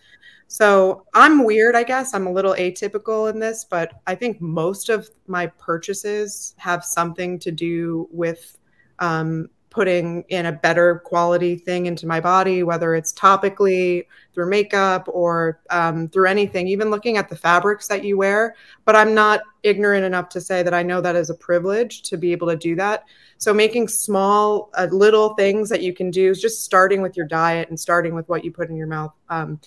So 0.48 1.06
I'm 1.14 1.44
weird, 1.44 1.76
I 1.76 1.84
guess. 1.84 2.14
I'm 2.14 2.28
a 2.28 2.32
little 2.32 2.54
atypical 2.54 3.30
in 3.30 3.40
this, 3.40 3.66
but 3.66 4.02
I 4.08 4.16
think 4.16 4.40
most 4.42 4.90
of 4.90 5.10
my 5.28 5.48
purchases 5.48 6.54
have 6.58 6.86
something 6.86 7.40
to 7.40 7.52
do 7.52 8.08
with 8.12 8.58
um, 9.00 9.50
putting 9.76 10.24
in 10.30 10.46
a 10.46 10.54
better 10.54 11.00
quality 11.04 11.58
thing 11.58 11.86
into 11.86 12.08
my 12.08 12.22
body, 12.22 12.64
whether 12.64 12.96
it's 12.96 13.12
topically 13.12 14.06
through 14.34 14.50
makeup 14.50 15.06
or 15.12 15.60
um, 15.70 16.08
through 16.08 16.28
anything, 16.28 16.66
even 16.70 16.90
looking 16.90 17.18
at 17.18 17.28
the 17.28 17.36
fabrics 17.36 17.86
that 17.90 18.06
you 18.06 18.16
wear. 18.16 18.56
But 18.86 18.96
I'm 18.96 19.14
not 19.14 19.42
ignorant 19.64 20.06
enough 20.06 20.30
to 20.30 20.40
say 20.40 20.64
that 20.64 20.74
I 20.74 20.82
know 20.82 21.02
that 21.02 21.18
is 21.18 21.30
a 21.30 21.34
privilege 21.36 22.04
to 22.04 22.16
be 22.16 22.32
able 22.32 22.48
to 22.48 22.56
do 22.56 22.74
that. 22.78 23.04
So 23.38 23.54
making 23.54 23.90
small, 23.90 24.70
uh, 24.76 24.88
little 24.92 25.34
things 25.34 25.68
that 25.72 25.82
you 25.82 25.94
can 25.94 26.10
do, 26.10 26.34
just 26.34 26.64
starting 26.64 27.02
with 27.02 27.18
your 27.18 27.28
diet 27.28 27.68
and 27.68 27.78
starting 27.78 28.16
with 28.16 28.30
what 28.30 28.46
you 28.46 28.54
put 28.54 28.70
in 28.70 28.78
your 28.78 28.88
mouth, 28.88 29.12
um, 29.28 29.60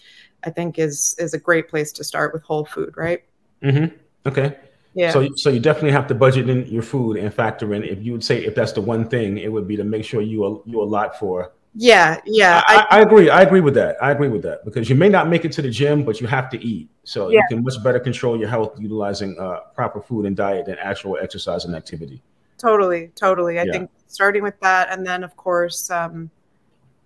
I 0.42 0.48
think 0.48 0.78
is 0.78 1.16
is 1.18 1.34
a 1.34 1.38
great 1.38 1.68
place 1.68 1.92
to 1.92 2.02
start 2.02 2.32
with 2.32 2.42
whole 2.44 2.64
food, 2.64 2.94
right? 2.96 3.24
Mm-hmm. 3.62 3.94
Okay. 4.26 4.56
Yeah. 4.98 5.12
So, 5.12 5.28
so 5.36 5.48
you 5.48 5.60
definitely 5.60 5.92
have 5.92 6.08
to 6.08 6.14
budget 6.16 6.48
in 6.50 6.66
your 6.66 6.82
food 6.82 7.18
and 7.18 7.32
factor 7.32 7.72
in. 7.72 7.84
If 7.84 8.02
you 8.02 8.10
would 8.10 8.24
say 8.24 8.44
if 8.44 8.56
that's 8.56 8.72
the 8.72 8.80
one 8.80 9.08
thing, 9.08 9.38
it 9.38 9.50
would 9.52 9.68
be 9.68 9.76
to 9.76 9.84
make 9.84 10.04
sure 10.04 10.20
you 10.20 10.60
you 10.66 10.82
allot 10.82 11.16
for. 11.20 11.52
yeah, 11.76 12.18
yeah. 12.26 12.64
I, 12.66 12.84
I, 12.90 13.00
agree. 13.02 13.30
I 13.30 13.42
agree 13.42 13.60
with 13.60 13.74
that. 13.74 13.96
I 14.02 14.10
agree 14.10 14.28
with 14.28 14.42
that 14.42 14.64
because 14.64 14.90
you 14.90 14.96
may 14.96 15.08
not 15.08 15.28
make 15.28 15.44
it 15.44 15.52
to 15.52 15.62
the 15.62 15.70
gym, 15.70 16.02
but 16.02 16.20
you 16.20 16.26
have 16.26 16.50
to 16.50 16.58
eat. 16.64 16.88
So 17.04 17.30
Yeah. 17.30 17.38
you 17.38 17.44
can 17.56 17.62
much 17.62 17.80
better 17.84 18.00
control 18.00 18.36
your 18.36 18.48
health 18.48 18.72
utilizing 18.80 19.38
uh, 19.38 19.60
proper 19.72 20.00
food 20.00 20.26
and 20.26 20.36
diet 20.36 20.66
than 20.66 20.76
actual 20.82 21.16
exercise 21.22 21.64
and 21.64 21.76
activity. 21.76 22.20
Totally, 22.58 23.12
totally. 23.14 23.60
I 23.60 23.64
Yeah. 23.64 23.72
think 23.72 23.90
starting 24.08 24.42
with 24.42 24.58
that, 24.62 24.90
and 24.92 25.06
then 25.06 25.22
of 25.22 25.36
course, 25.36 25.88
um, 25.92 26.28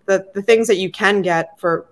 the 0.07 0.25
the 0.33 0.41
things 0.41 0.65
that 0.67 0.77
you 0.77 0.89
can 0.89 1.21
get 1.21 1.59
for 1.59 1.85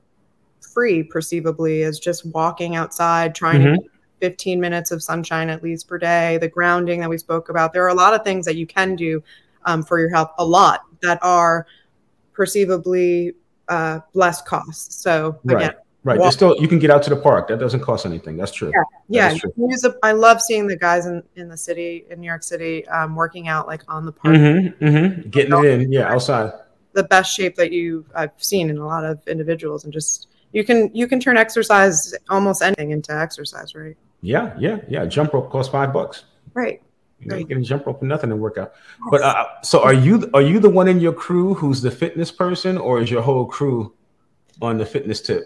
free, 0.74 1.04
perceivably, 1.04 1.84
is 1.84 2.00
just 2.00 2.26
walking 2.34 2.76
outside, 2.76 3.36
trying 3.36 3.62
Mhm. 3.62 3.76
to 3.76 3.90
15 4.22 4.60
minutes 4.60 4.92
of 4.92 5.04
sunshine 5.04 5.50
at 5.50 5.62
least 5.62 5.88
per 5.88 5.98
day. 5.98 6.38
The 6.38 6.48
grounding 6.48 7.02
that 7.02 7.10
we 7.10 7.18
spoke 7.18 7.50
about. 7.50 7.74
There 7.74 7.84
are 7.84 7.90
a 7.90 7.94
lot 7.94 8.14
of 8.14 8.24
things 8.24 8.46
that 8.46 8.56
you 8.56 8.66
can 8.66 8.96
do 8.96 9.22
um, 9.66 9.84
for 9.84 10.00
your 10.00 10.10
health. 10.10 10.32
A 10.38 10.46
lot 10.46 10.82
that 11.02 11.20
are 11.22 11.68
perceivably 12.34 13.34
uh, 13.68 14.00
less 14.14 14.42
cost. 14.42 15.02
So 15.02 15.40
again, 15.46 15.58
Right. 15.58 15.76
Right. 16.04 16.20
There's 16.20 16.34
still 16.34 16.60
you 16.60 16.68
can 16.68 16.80
get 16.80 16.90
out 16.90 17.04
to 17.04 17.12
the 17.12 17.16
park. 17.16 17.48
That 17.50 17.60
doesn't 17.60 17.82
cost 17.82 18.08
anything. 18.08 18.36
That's 18.36 18.52
true. 18.52 18.72
yeah, 19.08 19.38
true. 19.38 19.54
you 19.56 19.78
a, 19.84 19.94
I 20.02 20.14
love 20.14 20.42
seeing 20.42 20.66
the 20.66 20.76
guys 20.76 21.06
in, 21.06 21.22
in 21.36 21.48
the 21.48 21.58
city 21.58 22.06
in 22.10 22.22
New 22.22 22.26
York 22.26 22.42
City 22.42 22.88
um, 22.88 23.16
working 23.16 23.48
out 23.48 23.68
like 23.68 23.84
on 23.88 24.08
the 24.08 24.12
park. 24.12 24.36
Mm-hmm, 24.36 24.84
mm-hmm. 24.84 25.30
Getting 25.30 25.54
it 25.54 25.66
in. 25.66 25.92
Yeah. 25.92 26.12
Outside. 26.12 26.54
the 26.94 27.04
best 27.04 27.32
shape 27.32 27.56
that 27.58 27.72
you 27.72 28.04
I've 28.16 28.32
seen 28.38 28.72
in 28.72 28.80
a 28.80 28.86
lot 28.86 29.06
of 29.06 29.26
individuals 29.28 29.84
and 29.84 29.94
just 29.94 30.28
you 30.54 30.64
can 30.64 30.90
you 30.94 31.08
can 31.08 31.20
turn 31.20 31.38
exercise 31.38 32.16
almost 32.30 32.64
anything 32.64 32.90
into 32.92 33.16
exercise, 33.16 33.76
right? 33.76 33.96
Yeah. 34.22 34.54
Yeah. 34.58 34.80
Yeah. 34.88 35.06
Jump 35.06 35.34
rope 35.34 35.50
costs 35.50 35.72
five 35.72 35.92
bucks. 35.94 36.26
Right. 36.54 36.82
You 37.20 37.28
know, 37.28 37.36
you 37.36 37.42
Right. 37.46 37.50
can 37.50 37.64
jump 37.64 37.86
rope 37.86 38.00
for 38.00 38.06
nothing 38.06 38.32
and 38.32 38.40
work 38.40 38.58
out. 38.58 38.74
But 39.12 39.22
uh, 39.22 39.46
so 39.62 39.82
are 39.84 39.94
you 39.94 40.30
are 40.34 40.42
you 40.42 40.60
the 40.60 40.70
one 40.70 40.88
in 40.88 41.00
your 41.00 41.14
crew 41.14 41.54
who's 41.54 41.82
the 41.82 41.92
fitness 41.92 42.32
person, 42.32 42.78
or 42.78 43.00
is 43.02 43.12
your 43.12 43.22
whole 43.22 43.46
crew 43.46 43.94
on 44.62 44.78
the 44.78 44.86
fitness 44.86 45.22
tip? 45.22 45.44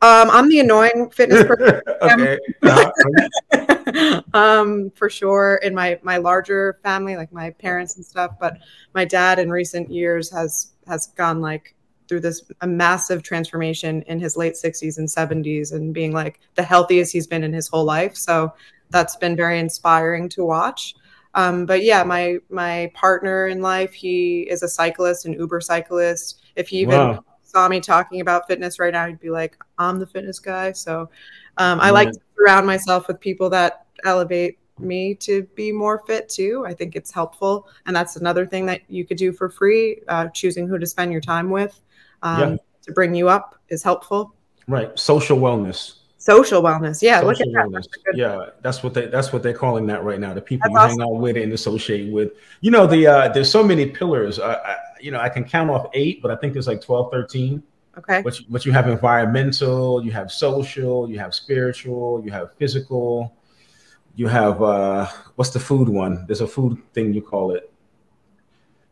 Um, 0.00 0.30
I'm 0.30 0.48
the 0.48 0.60
annoying 0.60 1.10
fitness 1.10 1.44
person. 1.48 1.80
okay. 2.02 2.38
Uh-huh. 2.62 4.22
um, 4.34 4.90
for 4.94 5.10
sure 5.10 5.56
in 5.62 5.74
my 5.74 5.98
my 6.02 6.18
larger 6.18 6.78
family, 6.84 7.16
like 7.16 7.32
my 7.32 7.50
parents 7.50 7.96
and 7.96 8.04
stuff. 8.04 8.32
But 8.38 8.58
my 8.94 9.04
dad 9.04 9.38
in 9.40 9.50
recent 9.50 9.90
years 9.90 10.30
has 10.30 10.70
has 10.86 11.08
gone 11.08 11.40
like 11.40 11.74
through 12.08 12.20
this 12.20 12.42
a 12.62 12.66
massive 12.66 13.22
transformation 13.22 14.02
in 14.02 14.18
his 14.20 14.36
late 14.36 14.56
60s 14.56 14.98
and 14.98 15.10
70s 15.10 15.72
and 15.72 15.92
being 15.94 16.12
like 16.12 16.40
the 16.54 16.62
healthiest 16.62 17.12
he's 17.12 17.26
been 17.26 17.44
in 17.44 17.52
his 17.52 17.68
whole 17.68 17.84
life. 17.84 18.16
So 18.16 18.52
that's 18.90 19.16
been 19.16 19.36
very 19.36 19.58
inspiring 19.58 20.28
to 20.30 20.44
watch. 20.44 20.94
Um, 21.34 21.66
but 21.66 21.82
yeah, 21.84 22.02
my 22.04 22.38
my 22.50 22.90
partner 22.94 23.46
in 23.48 23.60
life, 23.60 23.92
he 23.92 24.40
is 24.50 24.62
a 24.62 24.68
cyclist, 24.68 25.26
an 25.26 25.34
Uber 25.34 25.60
cyclist. 25.60 26.40
If 26.56 26.68
he 26.68 26.78
even 26.80 27.18
Wow. 27.18 27.24
saw 27.42 27.68
me 27.68 27.80
talking 27.80 28.20
about 28.20 28.46
fitness 28.48 28.78
right 28.78 28.92
now, 28.92 29.06
he'd 29.06 29.20
be 29.20 29.30
like, 29.30 29.56
"I'm 29.78 29.98
the 30.00 30.06
fitness 30.06 30.38
guy." 30.38 30.72
So 30.72 31.10
um, 31.58 31.80
I 31.80 31.90
like 31.90 32.10
to 32.12 32.20
surround 32.36 32.66
myself 32.66 33.08
with 33.08 33.20
people 33.20 33.50
that 33.50 33.86
elevate 34.04 34.58
me 34.78 35.14
to 35.16 35.42
be 35.54 35.72
more 35.72 36.02
fit 36.06 36.28
too. 36.28 36.64
I 36.66 36.72
think 36.72 36.96
it's 36.96 37.10
helpful, 37.12 37.68
and 37.86 37.94
that's 37.94 38.16
another 38.16 38.46
thing 38.46 38.66
that 38.66 38.82
you 38.88 39.04
could 39.04 39.16
do 39.18 39.32
for 39.32 39.48
free. 39.48 40.00
Uh, 40.08 40.28
choosing 40.28 40.66
who 40.68 40.78
to 40.78 40.86
spend 40.86 41.12
your 41.12 41.20
time 41.20 41.50
with 41.50 41.80
um, 42.22 42.40
Yeah. 42.52 42.56
to 42.82 42.92
bring 42.92 43.14
you 43.14 43.28
up 43.28 43.54
is 43.68 43.82
helpful. 43.82 44.34
Right. 44.66 44.96
Social 44.98 45.38
wellness. 45.38 45.94
Social 46.20 46.60
wellness, 46.62 47.00
yeah. 47.00 47.20
look 47.20 47.34
at 47.40 47.46
Social 47.46 47.52
that. 47.52 47.66
wellness. 47.66 47.86
That's 48.04 48.18
Yeah, 48.18 48.46
that's 48.60 48.82
what 48.82 48.92
they 48.92 49.06
that's 49.06 49.32
what 49.32 49.42
they're 49.42 49.54
calling 49.54 49.86
that 49.86 50.02
right 50.02 50.18
now. 50.18 50.34
The 50.34 50.42
people 50.42 50.68
That's 50.74 50.92
you 50.94 51.00
hang 51.00 51.08
out 51.08 51.20
with 51.20 51.36
and 51.36 51.52
associate 51.52 52.12
with. 52.12 52.32
You 52.60 52.70
know, 52.72 52.86
the 52.86 53.06
uh 53.06 53.28
there's 53.28 53.50
so 53.50 53.62
many 53.62 53.86
pillars. 53.86 54.38
I, 54.40 54.54
I 54.54 54.76
you 55.00 55.10
know, 55.12 55.20
I 55.20 55.28
can 55.28 55.44
count 55.44 55.70
off 55.70 55.86
eight, 55.94 56.20
but 56.20 56.30
I 56.32 56.36
think 56.36 56.52
there's 56.54 56.66
like 56.66 56.82
12, 56.82 57.12
13. 57.12 57.62
Okay. 57.98 58.20
But 58.22 58.38
you, 58.40 58.46
but 58.50 58.66
you 58.66 58.72
have 58.72 58.88
environmental, 58.88 60.04
you 60.04 60.10
have 60.10 60.30
social, 60.32 61.08
you 61.08 61.18
have 61.20 61.34
spiritual, 61.34 62.20
you 62.24 62.32
have 62.32 62.52
physical, 62.56 63.32
you 64.16 64.26
have 64.26 64.60
uh 64.60 65.06
what's 65.36 65.50
the 65.50 65.60
food 65.60 65.88
one? 65.88 66.26
There's 66.26 66.40
a 66.40 66.48
food 66.48 66.78
thing 66.92 67.14
you 67.14 67.22
call 67.22 67.52
it. 67.52 67.72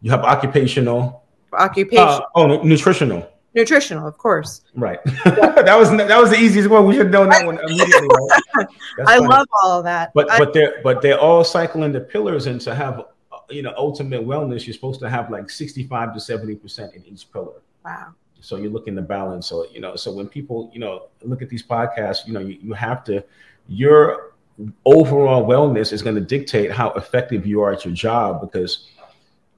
You 0.01 0.13
have 0.13 0.21
occupational. 0.23 1.25
Occupation, 1.53 2.05
Uh, 2.05 2.21
oh, 2.35 2.63
nutritional. 2.63 3.29
nutritional, 3.55 4.07
of 4.07 4.19
course. 4.19 4.63
Right. 4.75 4.99
that 5.25 5.77
was 5.79 5.91
that 5.91 6.21
was 6.21 6.31
the 6.31 6.39
easiest 6.39 6.69
one. 6.69 6.87
We 6.87 6.95
should 6.95 7.07
have 7.07 7.13
known 7.13 7.29
that 7.31 7.47
one 7.47 7.59
immediately. 7.61 8.09
Right? 8.09 8.67
I 9.07 9.17
funny. 9.17 9.27
love 9.29 9.47
all 9.63 9.79
of 9.79 9.85
that. 9.85 10.13
But 10.15 10.31
I- 10.31 10.39
but 10.39 10.53
they're 10.53 10.81
but 10.83 11.01
they're 11.03 11.19
all 11.19 11.45
cycling 11.45 11.93
the 11.93 12.01
pillars, 12.01 12.47
and 12.47 12.61
to 12.63 12.75
have 12.75 13.01
uh, 13.01 13.39
you 13.49 13.63
know 13.63 13.73
ultimate 13.77 14.23
wellness, 14.27 14.67
you're 14.67 14.75
supposed 14.75 15.01
to 15.01 15.09
have 15.09 15.31
like 15.31 15.49
65 15.51 16.15
to 16.15 16.21
70 16.21 16.57
percent 16.57 16.95
in 16.95 17.05
each 17.07 17.31
pillar. 17.33 17.61
wow. 17.85 18.09
So 18.41 18.57
you're 18.57 18.71
looking 18.71 18.95
to 18.97 19.03
balance. 19.03 19.47
So 19.49 19.67
you 19.73 19.81
know, 19.81 19.97
so 19.97 20.13
when 20.13 20.29
people 20.29 20.71
you 20.75 20.79
know 20.81 21.09
look 21.23 21.41
at 21.43 21.49
these 21.49 21.63
podcasts, 21.63 22.27
you 22.27 22.33
know, 22.35 22.41
you, 22.41 22.59
you 22.61 22.73
have 22.75 23.03
to 23.05 23.25
your 23.69 24.33
overall 24.85 25.45
wellness 25.47 25.93
is 25.93 26.01
going 26.03 26.15
to 26.15 26.21
dictate 26.21 26.71
how 26.71 26.91
effective 26.93 27.47
you 27.47 27.61
are 27.61 27.73
at 27.73 27.85
your 27.85 27.93
job 27.95 28.41
because 28.41 28.89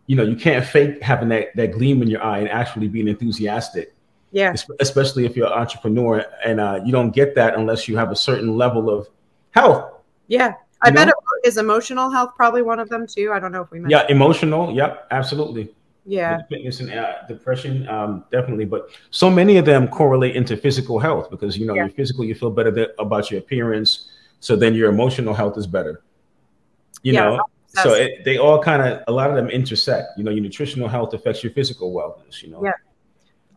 you 0.08 0.16
know 0.16 0.24
you 0.24 0.34
can't 0.34 0.64
fake 0.66 1.00
having 1.02 1.28
that 1.28 1.54
that 1.54 1.70
gleam 1.72 2.02
in 2.02 2.08
your 2.08 2.22
eye 2.24 2.38
and 2.40 2.48
actually 2.48 2.88
being 2.88 3.06
enthusiastic 3.08 3.94
Yeah. 4.32 4.52
especially 4.80 5.24
if 5.26 5.36
you're 5.36 5.46
an 5.46 5.52
entrepreneur 5.64 6.24
and 6.44 6.58
uh, 6.60 6.80
you 6.84 6.90
don't 6.92 7.12
get 7.20 7.34
that 7.36 7.54
unless 7.56 7.86
you 7.88 7.96
have 7.96 8.10
a 8.10 8.16
certain 8.16 8.56
level 8.56 8.90
of 8.90 9.06
health 9.52 9.84
Yeah. 10.26 10.54
I 10.82 10.90
bet 10.90 11.06
know? 11.08 11.14
it 11.44 11.48
is 11.48 11.56
emotional 11.58 12.10
health 12.10 12.32
probably 12.36 12.62
one 12.62 12.78
of 12.80 12.88
them 12.88 13.06
too. 13.06 13.32
I 13.34 13.38
don't 13.40 13.52
know 13.52 13.62
if 13.62 13.70
we 13.70 13.78
mentioned. 13.80 14.08
yeah 14.08 14.14
emotional 14.16 14.74
yep 14.74 15.06
absolutely 15.10 15.64
Yeah. 16.06 16.40
Fitness 16.48 16.80
and 16.80 16.90
uh, 16.90 17.26
depression 17.28 17.86
um, 17.96 18.24
definitely 18.32 18.64
but 18.74 18.88
so 19.10 19.28
many 19.30 19.54
of 19.60 19.64
them 19.70 19.88
correlate 19.88 20.34
into 20.40 20.56
physical 20.56 20.98
health 21.06 21.26
because 21.30 21.52
you 21.58 21.66
know 21.66 21.74
Yeah. 21.74 21.84
your 21.86 21.94
physical 22.00 22.24
you 22.24 22.34
feel 22.34 22.50
better 22.58 22.72
th- 22.78 22.94
about 22.98 23.30
your 23.30 23.40
appearance 23.44 23.90
so 24.40 24.56
then 24.56 24.72
your 24.74 24.88
emotional 24.88 25.34
health 25.34 25.56
is 25.58 25.66
better 25.66 25.94
you 27.02 27.12
Yeah, 27.12 27.24
know 27.24 27.34
so 27.68 27.92
it, 27.92 28.24
they 28.24 28.38
all 28.38 28.62
kind 28.62 28.82
of 28.82 29.02
a 29.08 29.12
lot 29.12 29.30
of 29.30 29.36
them 29.36 29.48
intersect 29.48 30.16
you 30.16 30.24
know 30.24 30.30
your 30.30 30.42
nutritional 30.42 30.88
health 30.88 31.12
affects 31.14 31.42
your 31.42 31.52
physical 31.52 31.92
wellness 31.92 32.42
you 32.42 32.50
know 32.50 32.64
Yeah. 32.64 32.72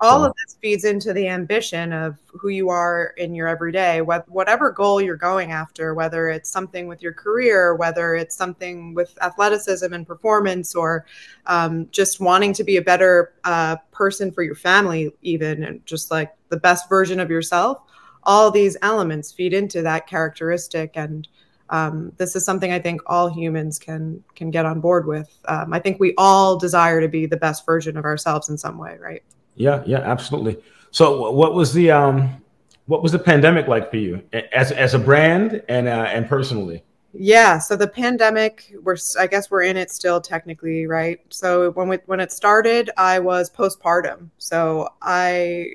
all 0.01 0.23
so. 0.23 0.25
of 0.25 0.33
this 0.35 0.57
feeds 0.61 0.83
into 0.83 1.13
the 1.13 1.27
ambition 1.27 1.93
of 1.93 2.17
who 2.27 2.49
you 2.49 2.69
are 2.69 3.13
in 3.17 3.33
your 3.33 3.47
everyday 3.47 4.01
whatever 4.01 4.71
goal 4.71 5.01
you're 5.01 5.15
going 5.15 5.51
after 5.51 5.93
whether 5.93 6.27
it's 6.29 6.49
something 6.49 6.87
with 6.87 7.01
your 7.01 7.13
career 7.13 7.75
whether 7.75 8.15
it's 8.15 8.35
something 8.35 8.93
with 8.93 9.17
athleticism 9.21 9.93
and 9.93 10.05
performance 10.05 10.75
or 10.75 11.05
um, 11.45 11.87
just 11.91 12.19
wanting 12.19 12.53
to 12.53 12.63
be 12.63 12.77
a 12.77 12.81
better 12.81 13.33
uh, 13.45 13.77
person 13.91 14.31
for 14.31 14.43
your 14.43 14.55
family 14.55 15.11
even 15.21 15.63
and 15.63 15.85
just 15.85 16.11
like 16.11 16.33
the 16.49 16.57
best 16.57 16.89
version 16.89 17.19
of 17.19 17.29
yourself 17.29 17.81
all 18.23 18.51
these 18.51 18.77
elements 18.81 19.31
feed 19.31 19.53
into 19.53 19.81
that 19.81 20.05
characteristic 20.05 20.91
and 20.95 21.27
um, 21.71 22.11
this 22.17 22.35
is 22.35 22.45
something 22.45 22.71
I 22.71 22.79
think 22.79 23.01
all 23.05 23.29
humans 23.29 23.79
can 23.79 24.23
can 24.35 24.51
get 24.51 24.65
on 24.65 24.81
board 24.81 25.07
with. 25.07 25.35
Um, 25.45 25.73
I 25.73 25.79
think 25.79 25.99
we 25.99 26.13
all 26.17 26.57
desire 26.57 27.01
to 27.01 27.07
be 27.07 27.25
the 27.25 27.37
best 27.37 27.65
version 27.65 27.97
of 27.97 28.05
ourselves 28.05 28.49
in 28.49 28.57
some 28.57 28.77
way, 28.77 28.97
right? 28.99 29.23
Yeah, 29.55 29.81
yeah, 29.85 29.99
absolutely. 29.99 30.57
So, 30.91 31.31
what 31.31 31.53
was 31.53 31.73
the 31.73 31.89
um, 31.91 32.43
what 32.87 33.01
was 33.01 33.13
the 33.13 33.19
pandemic 33.19 33.67
like 33.67 33.89
for 33.89 33.97
you 33.97 34.21
as 34.51 34.71
as 34.73 34.93
a 34.93 34.99
brand 34.99 35.63
and 35.69 35.87
uh, 35.87 36.07
and 36.09 36.27
personally? 36.27 36.83
Yeah, 37.13 37.59
so 37.59 37.75
the 37.75 37.87
pandemic, 37.87 38.73
we're 38.83 38.97
I 39.19 39.27
guess 39.27 39.49
we're 39.49 39.63
in 39.63 39.77
it 39.77 39.91
still 39.91 40.21
technically, 40.21 40.87
right? 40.87 41.19
So 41.29 41.71
when 41.71 41.89
we, 41.89 41.97
when 42.05 42.19
it 42.19 42.31
started, 42.31 42.89
I 42.97 43.19
was 43.19 43.49
postpartum. 43.49 44.29
So 44.37 44.89
I 45.01 45.73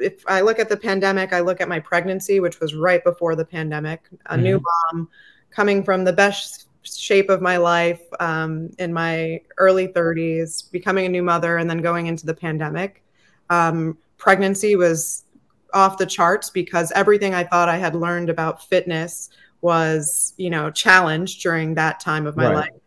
if 0.00 0.24
I 0.26 0.40
look 0.40 0.58
at 0.58 0.68
the 0.68 0.76
pandemic, 0.76 1.32
I 1.32 1.40
look 1.40 1.60
at 1.60 1.68
my 1.68 1.80
pregnancy, 1.80 2.40
which 2.40 2.60
was 2.60 2.74
right 2.74 3.02
before 3.04 3.36
the 3.36 3.44
pandemic, 3.44 4.08
a 4.26 4.34
mm-hmm. 4.34 4.42
new 4.42 4.62
mom 4.92 5.08
coming 5.50 5.82
from 5.82 6.04
the 6.04 6.12
best 6.12 6.68
shape 6.82 7.28
of 7.28 7.42
my 7.42 7.56
life 7.56 8.00
um, 8.20 8.70
in 8.78 8.92
my 8.92 9.40
early 9.58 9.88
30s, 9.88 10.70
becoming 10.70 11.06
a 11.06 11.08
new 11.08 11.22
mother, 11.22 11.58
and 11.58 11.68
then 11.68 11.78
going 11.78 12.06
into 12.06 12.26
the 12.26 12.34
pandemic. 12.34 13.02
Um, 13.50 13.98
pregnancy 14.16 14.76
was 14.76 15.24
off 15.72 15.98
the 15.98 16.06
charts 16.06 16.50
because 16.50 16.92
everything 16.92 17.34
I 17.34 17.44
thought 17.44 17.68
I 17.68 17.76
had 17.76 17.94
learned 17.94 18.30
about 18.30 18.62
fitness 18.62 19.30
was, 19.60 20.34
you 20.36 20.50
know, 20.50 20.70
challenged 20.70 21.42
during 21.42 21.74
that 21.74 22.00
time 22.00 22.26
of 22.26 22.36
my 22.36 22.46
right. 22.46 22.54
life. 22.54 22.80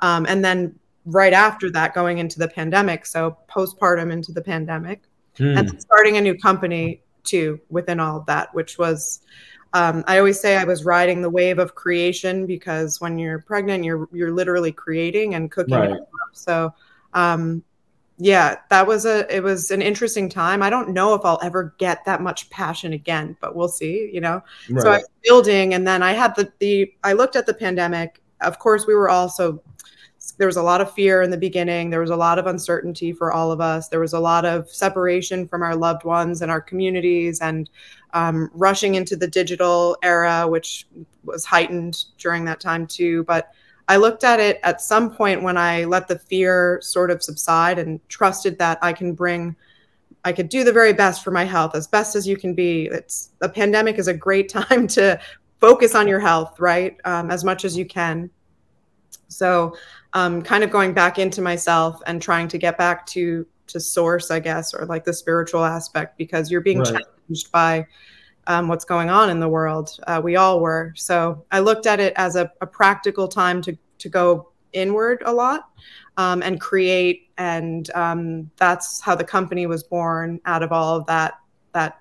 Um, 0.00 0.26
and 0.26 0.44
then 0.44 0.78
right 1.06 1.32
after 1.32 1.70
that, 1.70 1.94
going 1.94 2.18
into 2.18 2.38
the 2.38 2.48
pandemic, 2.48 3.04
so 3.06 3.36
postpartum 3.48 4.12
into 4.12 4.32
the 4.32 4.42
pandemic, 4.42 5.02
mm. 5.40 5.58
and 5.58 5.80
starting 5.80 6.16
a 6.16 6.20
new 6.20 6.36
company 6.36 7.02
too 7.24 7.60
within 7.70 7.98
all 7.98 8.18
of 8.18 8.26
that, 8.26 8.54
which 8.54 8.78
was 8.78 9.20
um, 9.72 10.02
I 10.06 10.18
always 10.18 10.40
say 10.40 10.56
I 10.56 10.64
was 10.64 10.84
riding 10.84 11.22
the 11.22 11.30
wave 11.30 11.58
of 11.58 11.74
creation 11.74 12.46
because 12.46 13.00
when 13.00 13.18
you're 13.18 13.40
pregnant, 13.40 13.84
you're 13.84 14.08
you're 14.12 14.32
literally 14.32 14.72
creating 14.72 15.34
and 15.34 15.50
cooking. 15.50 15.76
Right. 15.76 16.00
So, 16.32 16.74
um, 17.14 17.62
yeah, 18.18 18.56
that 18.68 18.86
was 18.86 19.06
a 19.06 19.32
it 19.34 19.42
was 19.42 19.70
an 19.70 19.80
interesting 19.80 20.28
time. 20.28 20.62
I 20.62 20.70
don't 20.70 20.90
know 20.90 21.14
if 21.14 21.24
I'll 21.24 21.38
ever 21.42 21.74
get 21.78 22.04
that 22.04 22.20
much 22.20 22.50
passion 22.50 22.92
again, 22.92 23.36
but 23.40 23.54
we'll 23.54 23.68
see. 23.68 24.10
You 24.12 24.20
know, 24.20 24.42
right. 24.70 24.82
so 24.82 24.90
I 24.90 24.96
was 24.98 25.08
building, 25.22 25.74
and 25.74 25.86
then 25.86 26.02
I 26.02 26.12
had 26.12 26.34
the 26.34 26.52
the 26.58 26.92
I 27.04 27.12
looked 27.12 27.36
at 27.36 27.46
the 27.46 27.54
pandemic. 27.54 28.20
Of 28.40 28.58
course, 28.58 28.86
we 28.86 28.94
were 28.94 29.08
also 29.08 29.62
there 30.40 30.46
was 30.46 30.56
a 30.56 30.62
lot 30.62 30.80
of 30.80 30.90
fear 30.94 31.20
in 31.20 31.30
the 31.30 31.36
beginning. 31.36 31.90
There 31.90 32.00
was 32.00 32.08
a 32.08 32.16
lot 32.16 32.38
of 32.38 32.46
uncertainty 32.46 33.12
for 33.12 33.30
all 33.30 33.52
of 33.52 33.60
us. 33.60 33.88
There 33.88 34.00
was 34.00 34.14
a 34.14 34.18
lot 34.18 34.46
of 34.46 34.70
separation 34.70 35.46
from 35.46 35.62
our 35.62 35.76
loved 35.76 36.02
ones 36.04 36.40
and 36.40 36.50
our 36.50 36.62
communities, 36.62 37.42
and 37.42 37.68
um, 38.14 38.50
rushing 38.54 38.94
into 38.94 39.16
the 39.16 39.26
digital 39.28 39.98
era, 40.02 40.48
which 40.48 40.86
was 41.24 41.44
heightened 41.44 42.06
during 42.16 42.46
that 42.46 42.58
time 42.58 42.86
too. 42.86 43.22
But 43.24 43.52
I 43.86 43.98
looked 43.98 44.24
at 44.24 44.40
it 44.40 44.60
at 44.62 44.80
some 44.80 45.14
point 45.14 45.42
when 45.42 45.58
I 45.58 45.84
let 45.84 46.08
the 46.08 46.18
fear 46.18 46.80
sort 46.82 47.10
of 47.10 47.22
subside 47.22 47.78
and 47.78 48.00
trusted 48.08 48.58
that 48.60 48.78
I 48.80 48.94
can 48.94 49.12
bring, 49.12 49.54
I 50.24 50.32
could 50.32 50.48
do 50.48 50.64
the 50.64 50.72
very 50.72 50.94
best 50.94 51.22
for 51.22 51.32
my 51.32 51.44
health 51.44 51.74
as 51.74 51.86
best 51.86 52.16
as 52.16 52.26
you 52.26 52.38
can 52.38 52.54
be. 52.54 52.86
It's 52.86 53.32
a 53.42 53.48
pandemic 53.50 53.98
is 53.98 54.08
a 54.08 54.14
great 54.14 54.48
time 54.48 54.88
to 54.88 55.20
focus 55.60 55.94
on 55.94 56.08
your 56.08 56.20
health, 56.20 56.58
right? 56.58 56.96
Um, 57.04 57.30
as 57.30 57.44
much 57.44 57.66
as 57.66 57.76
you 57.76 57.84
can. 57.84 58.30
So, 59.28 59.76
um, 60.12 60.42
kind 60.42 60.64
of 60.64 60.70
going 60.70 60.92
back 60.92 61.18
into 61.18 61.40
myself 61.40 62.00
and 62.06 62.20
trying 62.20 62.48
to 62.48 62.58
get 62.58 62.76
back 62.78 63.06
to 63.06 63.46
to 63.68 63.78
source, 63.78 64.30
I 64.30 64.40
guess, 64.40 64.74
or 64.74 64.84
like 64.86 65.04
the 65.04 65.12
spiritual 65.12 65.64
aspect, 65.64 66.18
because 66.18 66.50
you're 66.50 66.60
being 66.60 66.80
right. 66.80 66.88
challenged 66.88 67.52
by 67.52 67.86
um, 68.48 68.66
what's 68.66 68.84
going 68.84 69.10
on 69.10 69.30
in 69.30 69.38
the 69.38 69.48
world. 69.48 69.90
Uh, 70.06 70.20
we 70.22 70.36
all 70.36 70.60
were. 70.60 70.92
So 70.96 71.44
I 71.52 71.60
looked 71.60 71.86
at 71.86 72.00
it 72.00 72.12
as 72.16 72.34
a, 72.36 72.50
a 72.60 72.66
practical 72.66 73.28
time 73.28 73.62
to 73.62 73.76
to 73.98 74.08
go 74.08 74.48
inward 74.72 75.22
a 75.24 75.32
lot 75.32 75.70
um, 76.16 76.42
and 76.42 76.60
create, 76.60 77.30
and 77.38 77.90
um, 77.94 78.50
that's 78.56 79.00
how 79.00 79.14
the 79.14 79.24
company 79.24 79.66
was 79.66 79.82
born 79.82 80.40
out 80.46 80.62
of 80.62 80.72
all 80.72 80.96
of 80.96 81.06
that 81.06 81.34
that 81.72 82.00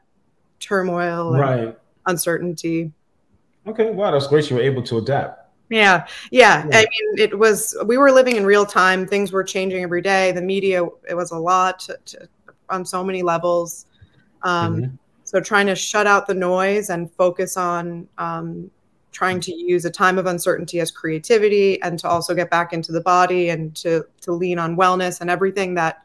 turmoil, 0.60 1.38
right? 1.38 1.78
uncertainty. 2.08 2.92
Okay, 3.68 3.92
wow, 3.92 4.12
that's 4.12 4.28
great. 4.28 4.50
You 4.50 4.56
were 4.56 4.62
able 4.62 4.82
to 4.84 4.98
adapt. 4.98 5.39
Yeah, 5.70 6.08
yeah. 6.32 6.66
I 6.72 6.80
mean, 6.80 7.20
it 7.20 7.38
was. 7.38 7.78
We 7.86 7.98
were 7.98 8.12
living 8.12 8.36
in 8.36 8.46
real 8.46 8.66
time. 8.66 9.06
Things 9.06 9.32
were 9.32 9.44
changing 9.44 9.84
every 9.84 10.02
day. 10.02 10.32
The 10.32 10.42
media, 10.42 10.84
it 11.08 11.14
was 11.14 11.32
a 11.32 11.38
lot 11.38 11.80
to, 11.82 11.98
to, 12.06 12.30
on 12.70 12.84
so 12.84 13.04
many 13.04 13.22
levels. 13.22 13.86
Um, 14.42 14.76
mm-hmm. 14.76 14.96
So 15.26 15.40
trying 15.40 15.68
to 15.68 15.76
shut 15.76 16.08
out 16.08 16.26
the 16.26 16.34
noise 16.34 16.90
and 16.90 17.12
focus 17.14 17.56
on 17.56 18.08
um, 18.18 18.72
trying 19.12 19.40
to 19.42 19.54
use 19.54 19.86
a 19.86 19.92
time 19.92 20.18
of 20.18 20.26
uncertainty 20.26 20.80
as 20.80 20.90
creativity, 20.90 21.80
and 21.84 22.00
to 22.00 22.08
also 22.08 22.34
get 22.34 22.50
back 22.50 22.74
into 22.74 22.92
the 22.92 23.02
body 23.02 23.50
and 23.50 23.76
to 23.76 24.06
to 24.22 24.32
lean 24.32 24.58
on 24.58 24.76
wellness 24.76 25.22
and 25.22 25.30
everything 25.30 25.76
that 25.76 26.00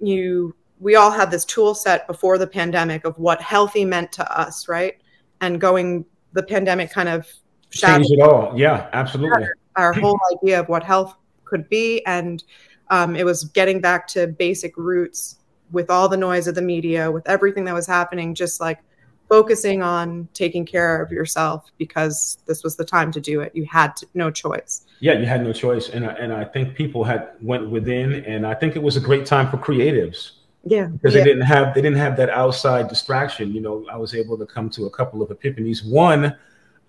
you. 0.00 0.54
We 0.80 0.94
all 0.94 1.10
had 1.10 1.32
this 1.32 1.44
tool 1.44 1.74
set 1.74 2.06
before 2.06 2.38
the 2.38 2.46
pandemic 2.46 3.04
of 3.04 3.18
what 3.18 3.42
healthy 3.42 3.84
meant 3.84 4.12
to 4.12 4.40
us, 4.40 4.68
right? 4.68 4.94
And 5.40 5.60
going, 5.60 6.04
the 6.34 6.44
pandemic 6.44 6.92
kind 6.92 7.08
of 7.08 7.26
change 7.70 8.06
it 8.10 8.20
all. 8.20 8.52
Yeah, 8.56 8.88
absolutely. 8.92 9.44
Our, 9.44 9.54
our 9.76 9.92
whole 9.92 10.18
idea 10.32 10.60
of 10.60 10.68
what 10.68 10.82
health 10.82 11.16
could 11.44 11.68
be, 11.68 12.04
and 12.06 12.42
um, 12.90 13.16
it 13.16 13.24
was 13.24 13.44
getting 13.44 13.80
back 13.80 14.06
to 14.08 14.26
basic 14.26 14.76
roots 14.76 15.36
with 15.70 15.90
all 15.90 16.08
the 16.08 16.16
noise 16.16 16.46
of 16.46 16.54
the 16.54 16.62
media, 16.62 17.10
with 17.10 17.28
everything 17.28 17.64
that 17.64 17.74
was 17.74 17.86
happening, 17.86 18.34
just 18.34 18.60
like 18.60 18.80
focusing 19.28 19.82
on 19.82 20.26
taking 20.32 20.64
care 20.64 21.02
of 21.02 21.12
yourself 21.12 21.70
because 21.76 22.38
this 22.46 22.64
was 22.64 22.76
the 22.76 22.84
time 22.84 23.12
to 23.12 23.20
do 23.20 23.40
it. 23.40 23.52
You 23.54 23.66
had 23.66 23.94
to, 23.96 24.06
no 24.14 24.30
choice. 24.30 24.86
Yeah, 25.00 25.18
you 25.18 25.26
had 25.26 25.44
no 25.44 25.52
choice, 25.52 25.90
and 25.90 26.06
I, 26.06 26.12
and 26.14 26.32
I 26.32 26.44
think 26.44 26.74
people 26.74 27.04
had 27.04 27.30
went 27.40 27.68
within, 27.70 28.24
and 28.24 28.46
I 28.46 28.54
think 28.54 28.74
it 28.76 28.82
was 28.82 28.96
a 28.96 29.00
great 29.00 29.26
time 29.26 29.50
for 29.50 29.58
creatives. 29.58 30.32
Yeah, 30.64 30.86
because 30.86 31.14
yeah. 31.14 31.20
they 31.20 31.24
didn't 31.24 31.46
have 31.46 31.74
they 31.74 31.80
didn't 31.80 31.98
have 31.98 32.16
that 32.16 32.30
outside 32.30 32.88
distraction. 32.88 33.52
You 33.52 33.60
know, 33.60 33.86
I 33.90 33.96
was 33.96 34.14
able 34.14 34.36
to 34.38 34.46
come 34.46 34.68
to 34.70 34.86
a 34.86 34.90
couple 34.90 35.22
of 35.22 35.28
epiphanies. 35.28 35.88
One 35.88 36.36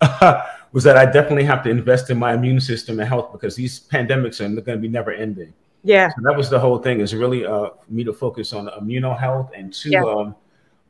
was 0.72 0.84
that 0.84 0.96
I 0.96 1.04
definitely 1.04 1.44
have 1.44 1.62
to 1.64 1.70
invest 1.70 2.10
in 2.10 2.18
my 2.18 2.34
immune 2.34 2.60
system 2.60 3.00
and 3.00 3.08
health 3.08 3.32
because 3.32 3.56
these 3.56 3.80
pandemics 3.80 4.40
are 4.40 4.48
going 4.48 4.78
to 4.78 4.82
be 4.82 4.88
never 4.88 5.12
ending. 5.12 5.52
Yeah. 5.82 6.10
So 6.10 6.22
that 6.22 6.36
was 6.36 6.50
the 6.50 6.58
whole 6.58 6.78
thing 6.78 7.00
is 7.00 7.14
really 7.14 7.46
uh, 7.46 7.70
me 7.88 8.04
to 8.04 8.12
focus 8.12 8.52
on 8.52 8.66
immuno 8.66 9.18
health 9.18 9.50
and 9.54 9.72
two 9.72 9.90
yeah. 9.90 10.04
um, 10.04 10.34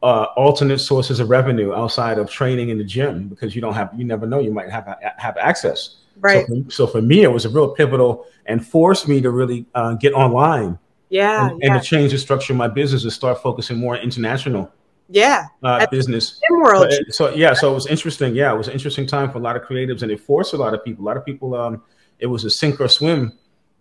uh, 0.02 0.24
alternate 0.36 0.78
sources 0.78 1.20
of 1.20 1.30
revenue 1.30 1.72
outside 1.72 2.18
of 2.18 2.30
training 2.30 2.70
in 2.70 2.78
the 2.78 2.84
gym 2.84 3.28
because 3.28 3.54
you 3.54 3.60
don't 3.60 3.74
have 3.74 3.92
you 3.96 4.04
never 4.04 4.26
know 4.26 4.38
you 4.40 4.52
might 4.52 4.70
have 4.70 4.96
have 5.16 5.36
access. 5.36 5.96
Right. 6.18 6.46
So 6.46 6.62
for, 6.62 6.70
so 6.70 6.86
for 6.86 7.02
me, 7.02 7.22
it 7.22 7.32
was 7.32 7.44
a 7.44 7.48
real 7.48 7.68
pivotal 7.68 8.26
and 8.46 8.66
forced 8.66 9.08
me 9.08 9.20
to 9.20 9.30
really 9.30 9.66
uh, 9.74 9.94
get 9.94 10.12
online. 10.12 10.78
Yeah 11.08 11.50
and, 11.50 11.60
yeah. 11.60 11.72
and 11.74 11.82
to 11.82 11.88
change 11.88 12.12
the 12.12 12.18
structure 12.18 12.52
of 12.52 12.56
my 12.56 12.68
business 12.68 13.02
and 13.02 13.12
start 13.12 13.42
focusing 13.42 13.78
more 13.78 13.96
international 13.96 14.72
yeah. 15.10 15.46
Uh, 15.62 15.86
business. 15.90 16.40
world. 16.50 16.92
So, 16.92 17.02
so, 17.10 17.34
yeah 17.34 17.52
so 17.52 17.70
it 17.70 17.74
was 17.74 17.86
interesting. 17.86 18.34
Yeah 18.34 18.52
it 18.52 18.56
was 18.56 18.68
an 18.68 18.74
interesting 18.74 19.06
time 19.06 19.30
for 19.30 19.38
a 19.38 19.40
lot 19.40 19.56
of 19.56 19.62
creatives 19.62 20.02
and 20.02 20.10
it 20.10 20.20
forced 20.20 20.54
a 20.54 20.56
lot 20.56 20.72
of 20.72 20.84
people. 20.84 21.04
A 21.04 21.06
lot 21.06 21.16
of 21.16 21.24
people 21.24 21.54
um 21.54 21.82
it 22.18 22.26
was 22.26 22.44
a 22.44 22.50
sink 22.50 22.80
or 22.80 22.88
swim 22.88 23.36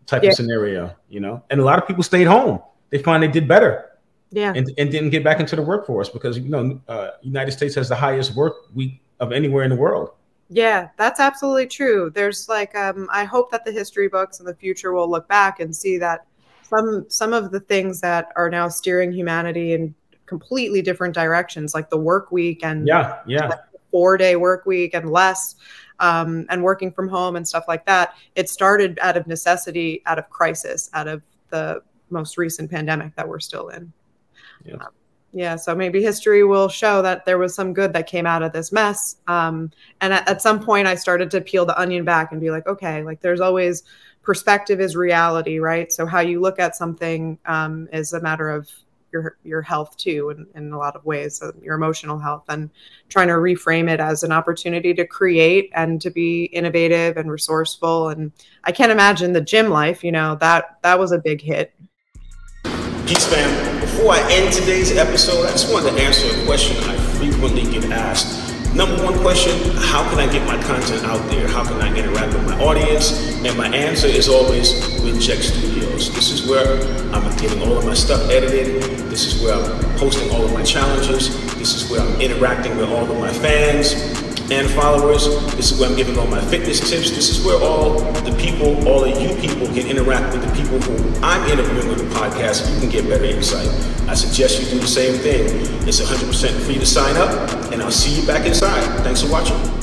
type 0.06 0.24
yeah. 0.24 0.30
of 0.30 0.36
scenario 0.36 0.96
you 1.08 1.20
know? 1.20 1.44
And 1.50 1.62
a 1.62 1.64
lot 1.64 1.80
of 1.80 1.88
people 1.88 2.04
stayed 2.04 2.26
home. 2.26 2.60
They 2.90 2.98
find 2.98 3.22
they 3.22 3.28
did 3.28 3.48
better 3.48 3.92
yeah. 4.32 4.54
and, 4.56 4.72
and 4.78 4.92
didn't 4.92 5.12
get 5.12 5.24
back 5.24 5.40
into 5.40 5.56
the 5.56 5.62
workforce 5.62 6.10
because 6.10 6.38
you 6.38 6.50
know 6.50 6.82
uh, 6.88 7.12
united 7.22 7.52
states 7.52 7.76
has 7.76 7.90
the 7.90 7.96
highest 7.96 8.36
work 8.36 8.54
week 8.74 9.02
of 9.20 9.32
anywhere 9.32 9.64
in 9.64 9.70
the 9.70 9.76
world. 9.76 10.12
Yeah 10.50 10.90
that's 10.98 11.20
absolutely 11.20 11.68
true. 11.68 12.12
There's 12.14 12.50
like 12.50 12.76
um, 12.76 13.08
i 13.12 13.24
hope 13.24 13.52
that 13.52 13.66
the 13.66 13.72
history 13.72 14.08
books 14.08 14.40
in 14.40 14.48
the 14.48 14.56
future 14.56 14.94
will 14.94 15.10
look 15.10 15.28
back 15.28 15.60
and 15.60 15.76
see 15.76 16.00
that 16.00 16.26
some 16.70 17.06
some 17.10 17.34
of 17.34 17.52
the 17.52 17.60
things 17.60 18.00
that 18.02 18.32
are 18.36 18.50
now 18.50 18.68
steering 18.68 19.12
humanity 19.12 19.74
in 19.74 19.94
completely 20.30 20.82
different 20.82 21.14
directions, 21.14 21.74
like 21.74 21.90
the 21.90 21.98
work 21.98 22.32
week 22.32 22.64
and 22.64 22.88
yeah, 22.88 23.20
yeah, 23.28 23.48
like 23.48 23.60
four 23.92 24.16
day 24.16 24.36
work 24.36 24.66
week 24.66 24.94
and 24.94 25.12
less, 25.12 25.56
um, 26.00 26.46
and 26.50 26.64
working 26.64 26.92
from 26.92 27.10
home 27.10 27.36
and 27.36 27.46
stuff 27.46 27.66
like 27.68 27.86
that. 27.86 28.14
It 28.36 28.50
started 28.50 29.00
out 29.02 29.18
of 29.18 29.28
necessity, 29.28 30.02
out 30.06 30.20
of 30.20 30.30
crisis, 30.30 30.90
out 30.94 31.08
of 31.08 31.22
the 31.50 31.82
most 32.10 32.38
recent 32.38 32.70
pandemic 32.72 33.16
that 33.16 33.28
we're 33.28 33.40
still 33.40 33.70
in. 33.70 33.92
Yeah. 34.64 34.76
Um, 34.76 34.90
yeah, 35.32 35.58
so 35.58 35.76
maybe 35.76 36.02
history 36.02 36.44
will 36.44 36.70
show 36.70 37.04
that 37.04 37.24
there 37.26 37.38
was 37.38 37.54
some 37.54 37.72
good 37.72 37.94
that 37.94 38.08
came 38.08 38.26
out 38.26 38.42
of 38.42 38.52
this 38.52 38.72
mess. 38.72 39.18
Um, 39.28 39.72
and 40.02 40.12
at, 40.12 40.28
at 40.28 40.42
some 40.42 40.60
point, 40.60 40.88
I 40.88 40.96
started 40.96 41.30
to 41.32 41.42
peel 41.42 41.68
the 41.68 41.80
onion 41.80 42.04
back 42.04 42.32
and 42.32 42.42
be 42.42 42.50
like, 42.50 42.66
okay, 42.66 43.04
like 43.04 43.22
there's 43.22 43.40
always 43.40 43.84
perspective 44.24 44.82
is 44.82 44.96
reality, 44.96 45.60
right? 45.60 45.94
So 45.94 46.08
how 46.08 46.20
you 46.22 46.42
look 46.42 46.58
at 46.60 46.76
something 46.76 47.38
um, 47.46 47.88
is 47.94 48.14
a 48.14 48.22
matter 48.22 48.50
of 48.50 48.70
your 49.12 49.38
your 49.44 49.62
health 49.62 49.96
too 49.98 50.30
in, 50.30 50.48
in 50.56 50.72
a 50.74 50.78
lot 50.78 50.96
of 50.96 51.06
ways 51.06 51.42
your 51.62 51.76
emotional 51.76 52.20
health 52.20 52.44
and 52.50 52.70
trying 53.10 53.28
to 53.28 53.34
reframe 53.34 53.90
it 53.90 54.00
as 54.00 54.24
an 54.24 54.32
opportunity 54.32 54.94
to 54.94 55.06
create 55.06 55.70
and 55.74 56.02
to 56.02 56.10
be 56.10 56.46
innovative 56.46 57.18
and 57.18 57.32
resourceful 57.32 58.10
and 58.10 58.32
i 58.64 58.72
can't 58.72 58.92
imagine 58.92 59.34
the 59.34 59.42
gym 59.42 59.70
life 59.70 60.04
you 60.04 60.12
know 60.12 60.36
that 60.36 60.78
that 60.82 60.98
was 60.98 61.12
a 61.12 61.18
big 61.18 61.42
hit. 61.42 61.74
Peace 63.06 63.26
fam. 63.26 63.80
Before 63.82 64.14
i 64.14 64.32
end 64.32 64.54
today's 64.54 64.96
episode 64.96 65.46
i 65.46 65.52
just 65.52 65.72
wanted 65.72 65.92
to 65.92 66.02
answer 66.02 66.28
a 66.28 66.46
question 66.46 66.78
i 66.90 66.96
frequently 67.18 67.64
get 67.64 67.86
asked 67.92 68.49
Number 68.74 69.04
one 69.04 69.18
question, 69.20 69.76
how 69.78 70.08
can 70.10 70.20
I 70.20 70.32
get 70.32 70.46
my 70.46 70.62
content 70.62 71.04
out 71.04 71.28
there? 71.32 71.48
How 71.48 71.64
can 71.64 71.82
I 71.82 71.94
interact 71.96 72.34
with 72.34 72.46
my 72.46 72.60
audience? 72.62 73.34
And 73.44 73.58
my 73.58 73.68
answer 73.68 74.08
is 74.08 74.30
always 74.30 74.74
Wincheck 75.02 75.42
Studios. 75.42 76.14
This 76.14 76.32
is 76.32 76.48
where 76.48 76.80
I'm 77.12 77.36
getting 77.38 77.62
all 77.64 77.78
of 77.78 77.86
my 77.86 77.96
stuff 77.96 78.30
edited. 78.30 78.84
This 79.10 79.26
is 79.26 79.44
where 79.44 79.56
I'm 79.56 79.98
posting 79.98 80.30
all 80.32 80.46
of 80.46 80.54
my 80.54 80.64
challenges. 80.64 81.30
This 81.56 81.74
is 81.74 81.90
where 81.90 82.02
I'm 82.02 82.22
interacting 82.22 82.78
with 82.78 82.90
all 82.90 83.10
of 83.10 83.18
my 83.18 83.34
fans 83.34 84.29
and 84.52 84.70
followers. 84.72 85.26
This 85.56 85.72
is 85.72 85.80
where 85.80 85.90
I'm 85.90 85.96
giving 85.96 86.18
all 86.18 86.28
my 86.28 86.42
fitness 86.42 86.80
tips. 86.80 87.12
This 87.12 87.30
is 87.30 87.46
where 87.46 87.62
all 87.62 88.00
the 88.24 88.36
people, 88.40 88.88
all 88.88 89.04
of 89.04 89.22
you 89.22 89.30
people 89.40 89.68
can 89.68 89.88
interact 89.88 90.34
with 90.34 90.48
the 90.48 90.54
people 90.56 90.80
who 90.80 91.26
I'm 91.26 91.50
interviewing 91.50 91.88
with 91.88 92.00
the 92.00 92.16
podcast. 92.16 92.74
You 92.74 92.80
can 92.80 92.90
get 92.90 93.08
better 93.08 93.26
insight. 93.26 93.68
I 94.10 94.16
suggest 94.16 94.62
you 94.62 94.70
do 94.70 94.80
the 94.80 94.88
same 94.88 95.20
thing. 95.20 95.46
It's 95.88 96.02
100% 96.02 96.66
free 96.66 96.80
to 96.80 96.86
sign 96.86 97.16
up, 97.18 97.32
and 97.72 97.82
I'll 97.82 97.92
see 97.92 98.20
you 98.20 98.26
back 98.26 98.48
inside. 98.48 98.84
Thanks 99.04 99.22
for 99.22 99.32
watching. 99.32 99.79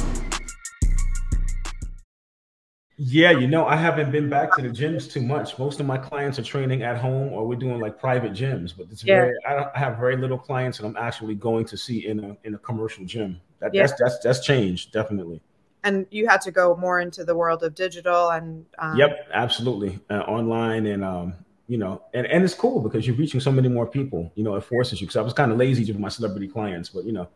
Yeah, 2.99 3.31
you 3.33 3.47
know, 3.47 3.67
I 3.67 3.77
haven't 3.77 4.11
been 4.11 4.31
back 4.31 4.57
to 4.57 4.63
the 4.63 4.69
gyms 4.69 5.11
too 5.11 5.21
much. 5.21 5.59
Most 5.59 5.81
of 5.81 5.87
my 5.87 5.99
clients 5.99 6.39
are 6.39 6.43
training 6.43 6.83
at 6.83 6.97
home 6.97 7.33
or 7.33 7.47
we're 7.47 7.57
doing 7.57 7.79
like 7.79 7.99
private 8.01 8.33
gyms, 8.33 8.73
but 8.77 8.87
it's 8.91 9.05
yeah. 9.05 9.17
very 9.17 9.35
I, 9.47 9.67
I 9.75 9.79
have 9.79 9.99
very 9.99 10.17
little 10.17 10.39
clients 10.39 10.79
that 10.79 10.87
I'm 10.87 10.97
actually 10.97 11.35
going 11.35 11.67
to 11.67 11.77
see 11.77 12.07
in 12.07 12.25
a 12.25 12.37
in 12.45 12.55
a 12.55 12.59
commercial 12.59 13.05
gym. 13.05 13.41
That, 13.61 13.75
yeah. 13.75 13.83
that's 13.83 14.01
that's 14.01 14.19
that's 14.21 14.41
changed 14.47 14.93
definitely. 14.93 15.43
And 15.85 16.07
you 16.11 16.27
had 16.27 16.41
to 16.43 16.51
go 16.51 16.75
more 16.77 17.01
into 17.01 17.23
the 17.23 17.37
world 17.37 17.63
of 17.63 17.75
digital 17.75 18.31
and 18.31 18.65
um... 18.79 18.97
yep, 18.97 19.29
absolutely, 19.33 20.01
uh, 20.09 20.21
online 20.21 20.87
and 20.87 21.05
um, 21.05 21.35
you 21.69 21.77
know, 21.77 22.01
and 22.15 22.27
and 22.27 22.45
it's 22.45 22.55
cool 22.55 22.81
because 22.81 23.07
you're 23.07 23.17
reaching 23.17 23.41
so 23.41 23.53
many 23.53 23.69
more 23.69 23.87
people. 23.87 24.33
You 24.37 24.45
know, 24.45 24.55
it 24.55 24.65
forces 24.65 25.03
you 25.03 25.07
because 25.07 25.17
I 25.17 25.23
was 25.23 25.35
kind 25.35 25.53
of 25.53 25.59
lazy 25.59 25.85
with 25.85 26.01
my 26.01 26.09
celebrity 26.09 26.49
clients, 26.49 26.89
but 26.89 27.05
you 27.05 27.13
know, 27.13 27.29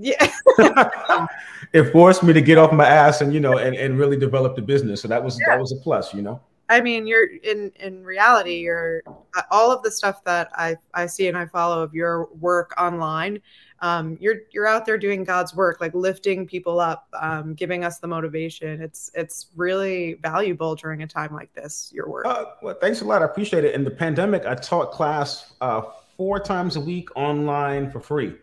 yeah, 0.00 0.30
it 1.72 1.92
forced 1.92 2.22
me 2.22 2.32
to 2.32 2.40
get 2.40 2.58
off 2.58 2.72
my 2.72 2.86
ass 2.86 3.20
and 3.20 3.32
you 3.32 3.40
know 3.40 3.58
and, 3.58 3.76
and 3.76 3.98
really 3.98 4.16
develop 4.16 4.56
the 4.56 4.62
business. 4.62 5.02
So 5.02 5.08
that 5.08 5.22
was 5.22 5.38
yeah. 5.40 5.54
that 5.54 5.60
was 5.60 5.72
a 5.72 5.76
plus, 5.76 6.14
you 6.14 6.22
know. 6.22 6.40
I 6.70 6.80
mean, 6.80 7.06
you're 7.06 7.26
in 7.42 7.72
in 7.80 8.04
reality, 8.04 8.58
you're 8.58 9.02
uh, 9.06 9.42
all 9.50 9.72
of 9.72 9.82
the 9.82 9.90
stuff 9.90 10.22
that 10.24 10.50
I 10.54 10.76
I 10.94 11.06
see 11.06 11.28
and 11.28 11.36
I 11.36 11.46
follow 11.46 11.82
of 11.82 11.92
your 11.92 12.28
work 12.38 12.72
online. 12.80 13.42
Um, 13.80 14.16
you're 14.20 14.36
you're 14.52 14.68
out 14.68 14.86
there 14.86 14.96
doing 14.96 15.24
God's 15.24 15.54
work, 15.54 15.80
like 15.80 15.94
lifting 15.94 16.46
people 16.46 16.78
up, 16.78 17.08
um, 17.20 17.54
giving 17.54 17.84
us 17.84 17.98
the 17.98 18.06
motivation. 18.06 18.80
It's 18.80 19.10
it's 19.14 19.48
really 19.56 20.14
valuable 20.22 20.76
during 20.76 21.02
a 21.02 21.06
time 21.08 21.34
like 21.34 21.52
this. 21.54 21.90
Your 21.92 22.08
work. 22.08 22.26
Uh, 22.26 22.44
well, 22.62 22.76
thanks 22.80 23.00
a 23.00 23.04
lot. 23.04 23.20
I 23.20 23.24
appreciate 23.24 23.64
it. 23.64 23.74
In 23.74 23.82
the 23.82 23.90
pandemic, 23.90 24.46
I 24.46 24.54
taught 24.54 24.92
class 24.92 25.52
uh, 25.60 25.82
four 26.16 26.38
times 26.38 26.76
a 26.76 26.80
week 26.80 27.08
online 27.16 27.90
for 27.90 27.98
free. 27.98 28.36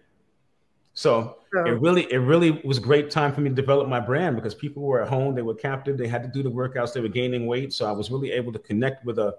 So 0.97 1.37
it 1.53 1.79
really, 1.79 2.11
it 2.11 2.17
really 2.17 2.59
was 2.65 2.79
a 2.79 2.81
great 2.81 3.11
time 3.11 3.31
for 3.31 3.41
me 3.41 3.49
to 3.49 3.55
develop 3.55 3.87
my 3.87 3.99
brand 3.99 4.35
because 4.35 4.55
people 4.55 4.81
were 4.81 5.03
at 5.03 5.07
home, 5.07 5.35
they 5.35 5.43
were 5.43 5.53
captive, 5.53 5.95
they 5.95 6.07
had 6.07 6.23
to 6.23 6.27
do 6.27 6.41
the 6.41 6.49
workouts, 6.49 6.91
they 6.91 7.01
were 7.01 7.07
gaining 7.07 7.45
weight. 7.45 7.71
So 7.71 7.85
I 7.85 7.91
was 7.91 8.09
really 8.09 8.31
able 8.31 8.51
to 8.51 8.57
connect 8.57 9.05
with 9.05 9.19
a 9.19 9.37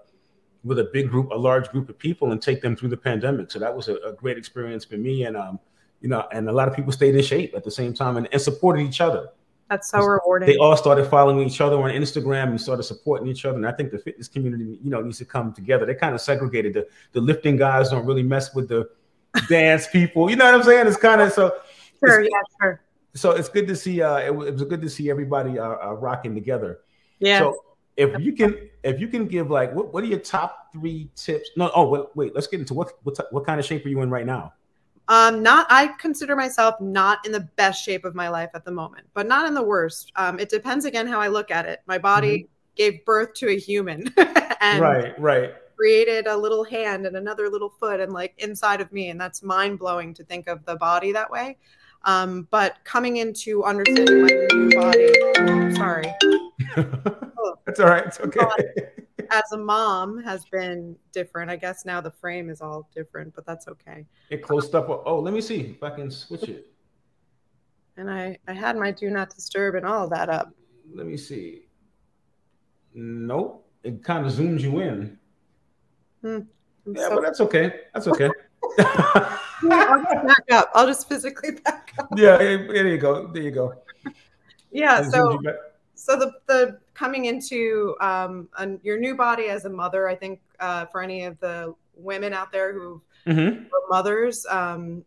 with 0.63 0.79
a 0.79 0.85
big 0.93 1.09
group, 1.09 1.31
a 1.31 1.35
large 1.35 1.69
group 1.69 1.89
of 1.89 1.99
people, 1.99 2.31
and 2.31 2.41
take 2.41 2.61
them 2.61 2.77
through 2.77 2.87
the 2.87 2.97
pandemic. 2.97 3.51
So 3.51 3.59
that 3.59 3.75
was 3.75 3.89
a, 3.89 3.95
a 3.95 4.13
great 4.13 4.37
experience 4.37 4.85
for 4.85 4.95
me, 4.95 5.23
and 5.23 5.35
um, 5.35 5.59
you 5.99 6.07
know, 6.07 6.25
and 6.31 6.47
a 6.47 6.53
lot 6.53 6.69
of 6.69 6.77
people 6.77 6.93
stayed 6.93 7.13
in 7.13 7.21
shape 7.21 7.53
at 7.53 7.65
the 7.65 7.71
same 7.71 7.93
time 7.93 8.15
and, 8.15 8.29
and 8.31 8.41
supported 8.41 8.83
each 8.83 9.01
other. 9.01 9.27
That's 9.69 9.89
so 9.89 9.99
rewarding. 9.99 10.47
They 10.47 10.55
all 10.55 10.77
started 10.77 11.07
following 11.07 11.45
each 11.45 11.59
other 11.59 11.75
on 11.75 11.91
Instagram 11.91 12.51
and 12.51 12.61
started 12.61 12.83
supporting 12.83 13.27
each 13.27 13.43
other. 13.43 13.57
And 13.57 13.67
I 13.67 13.73
think 13.73 13.91
the 13.91 13.99
fitness 13.99 14.29
community, 14.29 14.79
you 14.81 14.89
know, 14.89 15.01
needs 15.01 15.17
to 15.17 15.25
come 15.25 15.51
together. 15.51 15.85
They 15.85 15.93
kind 15.93 16.15
of 16.15 16.21
segregated. 16.21 16.73
The 16.73 16.87
the 17.11 17.19
lifting 17.19 17.57
guys 17.57 17.89
don't 17.89 18.05
really 18.05 18.23
mess 18.23 18.55
with 18.55 18.69
the 18.69 18.89
dance 19.47 19.87
people. 19.87 20.29
You 20.29 20.35
know 20.35 20.45
what 20.45 20.55
I'm 20.55 20.63
saying? 20.63 20.87
It's 20.87 20.97
kind 20.97 21.21
of 21.21 21.31
so. 21.31 21.55
Sure. 22.03 22.21
Yeah. 22.21 22.29
Sure. 22.61 22.81
So 23.15 23.31
it's 23.31 23.49
good 23.49 23.67
to 23.67 23.75
see. 23.75 24.01
Uh, 24.01 24.19
it, 24.19 24.35
was 24.35 24.63
good 24.63 24.81
to 24.81 24.89
see 24.89 25.09
everybody 25.09 25.59
uh, 25.59 25.75
uh, 25.83 25.93
rocking 25.93 26.33
together. 26.33 26.79
Yeah. 27.19 27.39
So 27.39 27.63
if 27.97 28.19
you 28.21 28.33
can, 28.33 28.69
if 28.83 28.99
you 28.99 29.07
can 29.07 29.27
give 29.27 29.49
like, 29.49 29.73
what, 29.73 29.93
what 29.93 30.03
are 30.03 30.07
your 30.07 30.19
top 30.19 30.71
three 30.71 31.09
tips? 31.15 31.49
No. 31.57 31.71
Oh, 31.75 31.89
wait. 31.89 32.05
wait 32.15 32.35
let's 32.35 32.47
get 32.47 32.59
into 32.59 32.73
what 32.73 32.93
what 33.03 33.17
what 33.31 33.45
kind 33.45 33.59
of 33.59 33.65
shape 33.65 33.85
are 33.85 33.89
you 33.89 34.01
in 34.01 34.09
right 34.09 34.25
now? 34.25 34.53
Um, 35.07 35.41
not 35.41 35.65
I 35.71 35.87
consider 35.99 36.35
myself 36.35 36.79
not 36.79 37.25
in 37.25 37.31
the 37.31 37.41
best 37.55 37.83
shape 37.83 38.05
of 38.05 38.13
my 38.13 38.29
life 38.29 38.51
at 38.53 38.63
the 38.63 38.71
moment, 38.71 39.07
but 39.15 39.27
not 39.27 39.47
in 39.47 39.55
the 39.55 39.63
worst. 39.63 40.11
Um, 40.15 40.39
it 40.39 40.49
depends 40.49 40.85
again 40.85 41.07
how 41.07 41.19
I 41.19 41.29
look 41.29 41.49
at 41.49 41.65
it. 41.65 41.79
My 41.87 41.97
body 41.97 42.37
mm-hmm. 42.37 42.51
gave 42.75 43.03
birth 43.05 43.33
to 43.35 43.49
a 43.49 43.57
human, 43.57 44.13
and 44.61 44.79
right, 44.79 45.19
right 45.19 45.53
created 45.79 46.27
a 46.27 46.35
little 46.35 46.65
hand 46.65 47.05
and 47.05 47.15
another 47.15 47.47
little 47.49 47.69
foot 47.69 48.01
and 48.01 48.11
like 48.11 48.33
inside 48.39 48.81
of 48.81 48.91
me 48.91 49.11
and 49.11 49.21
that's 49.21 49.41
mind 49.41 49.79
blowing 49.79 50.13
to 50.13 50.25
think 50.25 50.47
of 50.49 50.65
the 50.65 50.75
body 50.75 51.13
that 51.13 51.31
way. 51.31 51.57
Um, 52.03 52.49
but 52.51 52.77
coming 52.83 53.17
into 53.17 53.63
understanding 53.63 54.23
my 54.23 54.47
new 54.51 54.69
body 54.71 55.09
oh, 55.37 55.73
sorry. 55.75 56.13
Oh, 57.41 57.55
that's 57.65 57.79
all 57.79 57.87
right 57.87 58.05
it's 58.05 58.19
okay. 58.19 58.49
As 59.31 59.51
a 59.53 59.57
mom 59.57 60.21
has 60.23 60.43
been 60.45 60.97
different. 61.13 61.49
I 61.49 61.55
guess 61.55 61.85
now 61.85 62.01
the 62.01 62.11
frame 62.11 62.49
is 62.49 62.59
all 62.59 62.89
different 62.93 63.33
but 63.33 63.45
that's 63.45 63.69
okay. 63.69 64.05
It 64.29 64.43
closed 64.43 64.75
up 64.75 64.89
oh 64.89 65.19
let 65.19 65.33
me 65.33 65.39
see 65.39 65.61
if 65.61 65.81
i 65.81 65.89
can 65.89 66.11
switch 66.11 66.43
it. 66.43 66.67
And 67.95 68.11
i 68.11 68.37
i 68.49 68.53
had 68.53 68.75
my 68.75 68.91
do 68.91 69.09
not 69.09 69.33
disturb 69.33 69.75
and 69.75 69.85
all 69.85 70.03
of 70.03 70.09
that 70.09 70.27
up. 70.27 70.53
Let 70.93 71.05
me 71.07 71.15
see. 71.15 71.67
Nope 72.93 73.65
it 73.83 74.03
kind 74.03 74.25
of 74.25 74.33
zooms 74.33 74.61
you 74.61 74.79
in 74.79 75.17
Hmm. 76.21 76.39
Yeah, 76.85 77.09
so- 77.09 77.15
but 77.15 77.21
that's 77.21 77.41
okay. 77.41 77.81
That's 77.93 78.07
okay. 78.07 78.29
I'll 79.71 80.03
just 80.03 80.27
back 80.27 80.43
up. 80.51 80.71
I'll 80.73 80.87
just 80.87 81.07
physically 81.07 81.51
back 81.65 81.93
up. 81.99 82.09
Yeah, 82.15 82.37
there 82.37 82.87
you 82.87 82.97
go. 82.97 83.27
There 83.27 83.43
you 83.43 83.51
go. 83.51 83.73
Yeah. 84.71 85.03
So, 85.09 85.39
so 85.95 86.17
the 86.17 86.33
the 86.47 86.79
coming 86.93 87.25
into 87.25 87.95
um, 87.99 88.49
your 88.83 88.99
new 88.99 89.15
body 89.15 89.45
as 89.45 89.65
a 89.65 89.69
mother, 89.69 90.07
I 90.07 90.15
think 90.15 90.39
uh, 90.59 90.85
for 90.87 91.01
any 91.01 91.23
of 91.23 91.39
the 91.39 91.75
women 91.95 92.33
out 92.33 92.51
there 92.51 92.73
who 92.73 93.01
mm-hmm. 93.27 93.65
are 93.65 93.81
mothers, 93.89 94.45
um, 94.49 95.03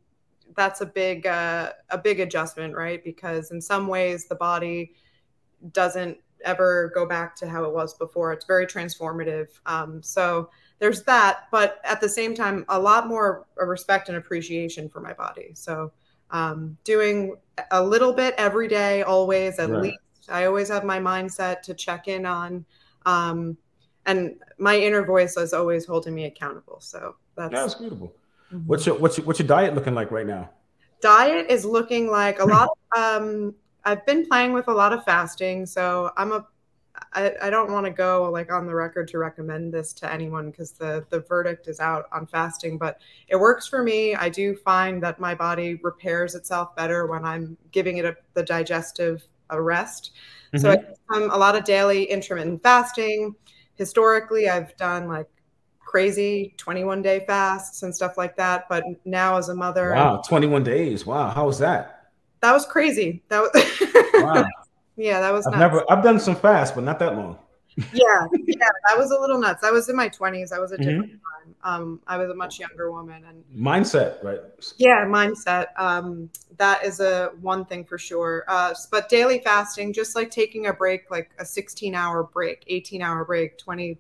that's 0.56 0.80
a 0.82 0.86
big 0.86 1.26
uh, 1.26 1.72
a 1.90 1.98
big 1.98 2.20
adjustment, 2.20 2.74
right? 2.74 3.02
Because 3.02 3.50
in 3.52 3.60
some 3.60 3.86
ways 3.86 4.26
the 4.26 4.34
body 4.34 4.92
doesn't 5.72 6.18
ever 6.44 6.90
go 6.94 7.06
back 7.06 7.36
to 7.36 7.48
how 7.48 7.64
it 7.64 7.72
was 7.72 7.94
before. 7.94 8.32
It's 8.32 8.44
very 8.44 8.66
transformative. 8.66 9.48
Um, 9.64 10.02
so 10.02 10.50
there's 10.82 11.04
that, 11.04 11.44
but 11.52 11.80
at 11.84 12.00
the 12.00 12.08
same 12.08 12.34
time, 12.34 12.64
a 12.68 12.76
lot 12.76 13.06
more 13.06 13.46
respect 13.56 14.08
and 14.08 14.18
appreciation 14.18 14.88
for 14.88 14.98
my 15.00 15.12
body. 15.12 15.52
So 15.54 15.92
um, 16.32 16.76
doing 16.82 17.36
a 17.70 17.80
little 17.80 18.12
bit 18.12 18.34
every 18.36 18.66
day, 18.66 19.04
always 19.04 19.60
at 19.60 19.70
right. 19.70 19.82
least. 19.82 19.98
I 20.28 20.46
always 20.46 20.68
have 20.70 20.82
my 20.82 20.98
mindset 20.98 21.62
to 21.62 21.74
check 21.74 22.08
in 22.08 22.26
on, 22.26 22.64
um, 23.06 23.56
and 24.06 24.34
my 24.58 24.76
inner 24.76 25.04
voice 25.04 25.36
is 25.36 25.52
always 25.52 25.86
holding 25.86 26.16
me 26.16 26.24
accountable. 26.24 26.80
So 26.80 27.14
that's 27.36 27.52
that's 27.52 27.74
beautiful. 27.76 28.12
Mm-hmm. 28.52 28.66
What's 28.66 28.84
your 28.84 28.96
what's 28.96 29.18
your, 29.18 29.26
what's 29.28 29.38
your 29.38 29.46
diet 29.46 29.76
looking 29.76 29.94
like 29.94 30.10
right 30.10 30.26
now? 30.26 30.50
Diet 31.00 31.46
is 31.48 31.64
looking 31.64 32.10
like 32.10 32.40
a 32.40 32.44
lot. 32.44 32.70
um, 32.96 33.54
I've 33.84 34.04
been 34.04 34.26
playing 34.26 34.52
with 34.52 34.66
a 34.66 34.72
lot 34.72 34.92
of 34.92 35.04
fasting, 35.04 35.64
so 35.64 36.10
I'm 36.16 36.32
a 36.32 36.44
I, 37.14 37.32
I 37.42 37.50
don't 37.50 37.72
want 37.72 37.86
to 37.86 37.92
go 37.92 38.30
like 38.30 38.52
on 38.52 38.66
the 38.66 38.74
record 38.74 39.08
to 39.08 39.18
recommend 39.18 39.72
this 39.72 39.92
to 39.94 40.12
anyone 40.12 40.50
because 40.50 40.72
the 40.72 41.04
the 41.10 41.20
verdict 41.20 41.68
is 41.68 41.80
out 41.80 42.06
on 42.12 42.26
fasting, 42.26 42.78
but 42.78 43.00
it 43.28 43.36
works 43.36 43.66
for 43.66 43.82
me. 43.82 44.14
I 44.14 44.28
do 44.28 44.54
find 44.54 45.02
that 45.02 45.18
my 45.18 45.34
body 45.34 45.76
repairs 45.82 46.34
itself 46.34 46.76
better 46.76 47.06
when 47.06 47.24
I'm 47.24 47.56
giving 47.70 47.96
it 47.96 48.04
a, 48.04 48.16
the 48.34 48.42
digestive 48.42 49.22
a 49.50 49.60
rest. 49.60 50.12
Mm-hmm. 50.52 50.58
So 50.58 50.94
I'm 51.10 51.30
a 51.30 51.36
lot 51.36 51.56
of 51.56 51.64
daily 51.64 52.04
intermittent 52.04 52.62
fasting. 52.62 53.34
Historically, 53.74 54.48
I've 54.48 54.76
done 54.76 55.08
like 55.08 55.28
crazy 55.78 56.54
21 56.56 57.02
day 57.02 57.24
fasts 57.26 57.82
and 57.82 57.94
stuff 57.94 58.16
like 58.18 58.36
that. 58.36 58.68
But 58.68 58.84
now 59.04 59.36
as 59.36 59.48
a 59.48 59.54
mother, 59.54 59.92
wow, 59.92 60.22
21 60.26 60.62
days. 60.62 61.06
Wow, 61.06 61.30
how 61.30 61.46
was 61.46 61.58
that? 61.58 62.10
That 62.40 62.52
was 62.52 62.66
crazy. 62.66 63.22
That 63.28 63.42
was 63.42 64.14
wow. 64.14 64.44
Yeah, 64.96 65.20
that 65.20 65.32
was. 65.32 65.46
I've 65.46 65.52
nuts. 65.52 65.60
never. 65.60 65.90
I've 65.90 66.02
done 66.02 66.20
some 66.20 66.36
fast, 66.36 66.74
but 66.74 66.84
not 66.84 66.98
that 66.98 67.16
long. 67.16 67.38
yeah, 67.76 68.26
yeah, 68.46 68.68
that 68.86 68.98
was 68.98 69.10
a 69.10 69.18
little 69.18 69.38
nuts. 69.38 69.64
I 69.64 69.70
was 69.70 69.88
in 69.88 69.96
my 69.96 70.08
twenties. 70.08 70.52
I 70.52 70.58
was 70.58 70.72
a 70.72 70.76
different 70.76 71.06
mm-hmm. 71.06 71.44
time. 71.44 71.54
Um, 71.64 72.00
I 72.06 72.18
was 72.18 72.28
a 72.28 72.34
much 72.34 72.58
younger 72.58 72.92
woman, 72.92 73.24
and 73.24 73.42
mindset, 73.56 74.22
right? 74.22 74.40
Yeah, 74.76 75.06
mindset. 75.06 75.68
Um, 75.76 76.28
that 76.58 76.84
is 76.84 77.00
a 77.00 77.32
one 77.40 77.64
thing 77.64 77.84
for 77.84 77.96
sure. 77.96 78.44
Uh, 78.46 78.74
but 78.90 79.08
daily 79.08 79.38
fasting, 79.38 79.94
just 79.94 80.14
like 80.14 80.30
taking 80.30 80.66
a 80.66 80.72
break, 80.72 81.10
like 81.10 81.30
a 81.38 81.46
sixteen-hour 81.46 82.24
break, 82.24 82.64
eighteen-hour 82.66 83.24
break, 83.24 83.56
twenty 83.56 83.98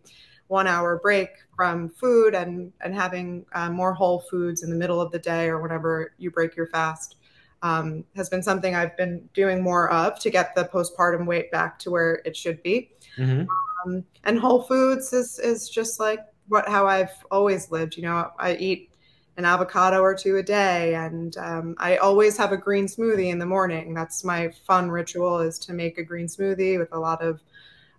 one 0.48 0.66
hour 0.66 0.98
break 0.98 1.30
from 1.56 1.88
food 1.88 2.34
and 2.34 2.70
and 2.82 2.94
having 2.94 3.46
uh, 3.54 3.70
more 3.70 3.94
whole 3.94 4.20
foods 4.30 4.62
in 4.62 4.68
the 4.68 4.76
middle 4.76 5.00
of 5.00 5.10
the 5.10 5.18
day 5.18 5.48
or 5.48 5.62
whenever 5.62 6.12
you 6.18 6.30
break 6.30 6.54
your 6.54 6.66
fast 6.66 7.16
um, 7.62 8.04
has 8.16 8.28
been 8.28 8.42
something 8.42 8.74
I've 8.74 8.96
been 8.96 9.28
doing 9.34 9.62
more 9.62 9.90
of 9.90 10.18
to 10.20 10.30
get 10.30 10.54
the 10.54 10.64
postpartum 10.64 11.26
weight 11.26 11.50
back 11.50 11.78
to 11.80 11.90
where 11.90 12.20
it 12.24 12.36
should 12.36 12.62
be. 12.62 12.90
Mm-hmm. 13.16 13.46
Um, 13.86 14.04
and 14.24 14.38
whole 14.38 14.62
foods 14.62 15.12
is 15.12 15.38
is 15.38 15.68
just 15.68 16.00
like 16.00 16.20
what 16.48 16.68
how 16.68 16.86
I've 16.86 17.12
always 17.30 17.70
lived. 17.70 17.96
You 17.96 18.04
know, 18.04 18.30
I 18.38 18.56
eat 18.56 18.90
an 19.36 19.44
avocado 19.44 20.00
or 20.00 20.14
two 20.14 20.36
a 20.36 20.42
day, 20.42 20.94
and 20.94 21.36
um, 21.38 21.74
I 21.78 21.96
always 21.96 22.36
have 22.36 22.52
a 22.52 22.56
green 22.56 22.86
smoothie 22.86 23.30
in 23.30 23.38
the 23.38 23.46
morning. 23.46 23.94
That's 23.94 24.24
my 24.24 24.52
fun 24.66 24.90
ritual 24.90 25.40
is 25.40 25.58
to 25.60 25.72
make 25.72 25.98
a 25.98 26.04
green 26.04 26.26
smoothie 26.26 26.78
with 26.78 26.92
a 26.92 26.98
lot 26.98 27.22
of 27.22 27.40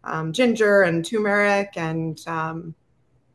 um, 0.04 0.34
ginger 0.34 0.84
and 0.84 1.06
turmeric 1.06 1.74
and 1.76 2.20
um, 2.28 2.76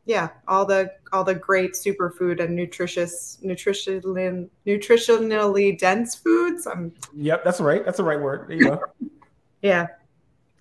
yeah, 0.09 0.29
all 0.47 0.65
the 0.65 0.91
all 1.13 1.23
the 1.23 1.35
great 1.35 1.73
superfood 1.73 2.43
and 2.43 2.55
nutritious, 2.55 3.37
nutritionally 3.43 4.49
nutritionally 4.65 5.77
dense 5.77 6.15
foods. 6.15 6.65
I'm, 6.65 6.91
yep, 7.15 7.43
that's 7.43 7.61
right. 7.61 7.85
That's 7.85 7.97
the 7.97 8.03
right 8.03 8.19
word. 8.19 8.47
There 8.47 8.57
you 8.57 8.63
go. 8.63 8.81
yeah. 9.61 9.85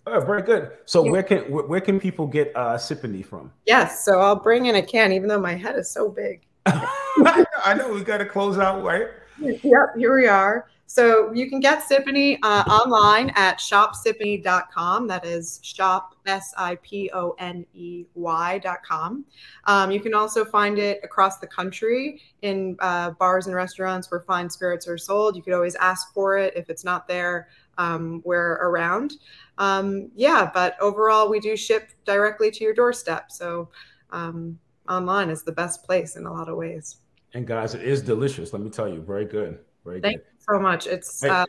Oh, 0.07 0.21
very 0.21 0.43
good. 0.43 0.73
So 0.85 1.03
yeah. 1.03 1.11
where 1.13 1.23
can 1.23 1.39
where 1.45 1.81
can 1.81 1.99
people 1.99 2.27
get 2.27 2.53
uh 2.55 2.77
Siponey 2.77 3.25
from? 3.25 3.51
Yes, 3.65 4.05
so 4.05 4.21
I'll 4.21 4.37
bring 4.37 4.67
in 4.67 4.75
a 4.75 4.83
can, 4.83 5.13
even 5.13 5.29
though 5.29 5.41
my 5.41 5.55
head 5.55 5.77
is 5.77 5.91
so 5.91 6.11
big. 6.11 6.43
I 6.67 7.75
know 7.75 7.91
we 7.91 8.05
got 8.05 8.19
to 8.19 8.27
close 8.27 8.59
out, 8.59 8.85
right? 8.85 9.07
Yep, 9.41 9.95
here 9.97 10.15
we 10.15 10.27
are. 10.27 10.69
So 10.91 11.31
you 11.35 11.51
can 11.51 11.61
get 11.61 11.85
Siponey 11.87 12.39
uh, 12.43 12.65
online 12.67 13.31
at 13.37 13.59
shopsiponey.com. 13.59 15.07
That 15.07 15.27
is 15.27 15.61
shop, 15.63 16.15
S 16.25 16.55
I 16.57 16.77
P 16.77 17.11
O 17.13 17.37
N 17.39 17.67
E 17.75 18.07
Y.com. 18.15 19.27
Um, 19.65 19.91
you 19.91 20.01
can 20.01 20.15
also 20.15 20.47
find 20.47 20.79
it 20.79 21.01
across 21.05 21.41
the 21.41 21.47
country 21.47 22.23
in 22.41 22.75
uh, 22.79 23.11
bars 23.11 23.47
and 23.47 23.55
restaurants 23.55 24.11
where 24.11 24.21
fine 24.21 24.49
spirits 24.49 24.89
are 24.89 24.97
sold. 24.97 25.37
You 25.37 25.43
could 25.43 25.53
always 25.53 25.75
ask 25.75 26.15
for 26.15 26.39
it. 26.39 26.55
If 26.57 26.71
it's 26.71 26.85
not 26.85 27.07
there, 27.07 27.49
um, 27.77 28.23
we're 28.25 28.55
around. 28.55 29.17
Um, 29.59 30.11
yeah, 30.15 30.51
but 30.55 30.75
overall, 30.81 31.29
we 31.29 31.39
do 31.39 31.55
ship 31.55 31.91
directly 32.07 32.51
to 32.51 32.65
your 32.65 32.73
doorstep. 32.73 33.31
So 33.31 33.69
um, 34.11 34.59
online 34.89 35.29
is 35.29 35.43
the 35.43 35.53
best 35.53 35.85
place 35.85 36.17
in 36.17 36.25
a 36.25 36.33
lot 36.33 36.49
of 36.49 36.57
ways. 36.57 36.97
And 37.35 37.47
guys, 37.47 37.75
it 37.75 37.83
is 37.83 38.01
delicious. 38.01 38.55
Let 38.55 38.63
me 38.63 38.71
tell 38.71 38.89
you, 38.89 39.03
very 39.03 39.27
good. 39.27 39.59
Very 39.85 40.01
Thank 40.01 40.17
good. 40.17 40.38
So 40.49 40.59
much. 40.59 40.87
It's 40.87 41.23
uh, 41.25 41.45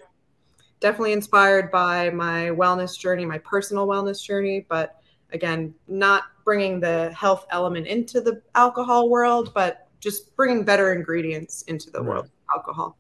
definitely 0.80 1.14
inspired 1.14 1.72
by 1.72 2.10
my 2.10 2.50
wellness 2.50 2.98
journey, 2.98 3.26
my 3.26 3.38
personal 3.40 3.88
wellness 3.88 4.24
journey, 4.24 4.66
but 4.70 5.02
again, 5.32 5.74
not 5.88 6.24
bringing 6.44 6.80
the 6.80 7.12
health 7.14 7.46
element 7.52 7.88
into 7.88 8.22
the 8.22 8.42
alcohol 8.56 9.10
world, 9.10 9.52
but 9.54 9.88
just 10.00 10.36
bringing 10.36 10.64
better 10.64 10.94
ingredients 10.94 11.64
into 11.64 11.90
the 11.92 12.00
right. 12.00 12.08
world 12.08 12.26
of 12.26 12.32
alcohol. 12.56 12.98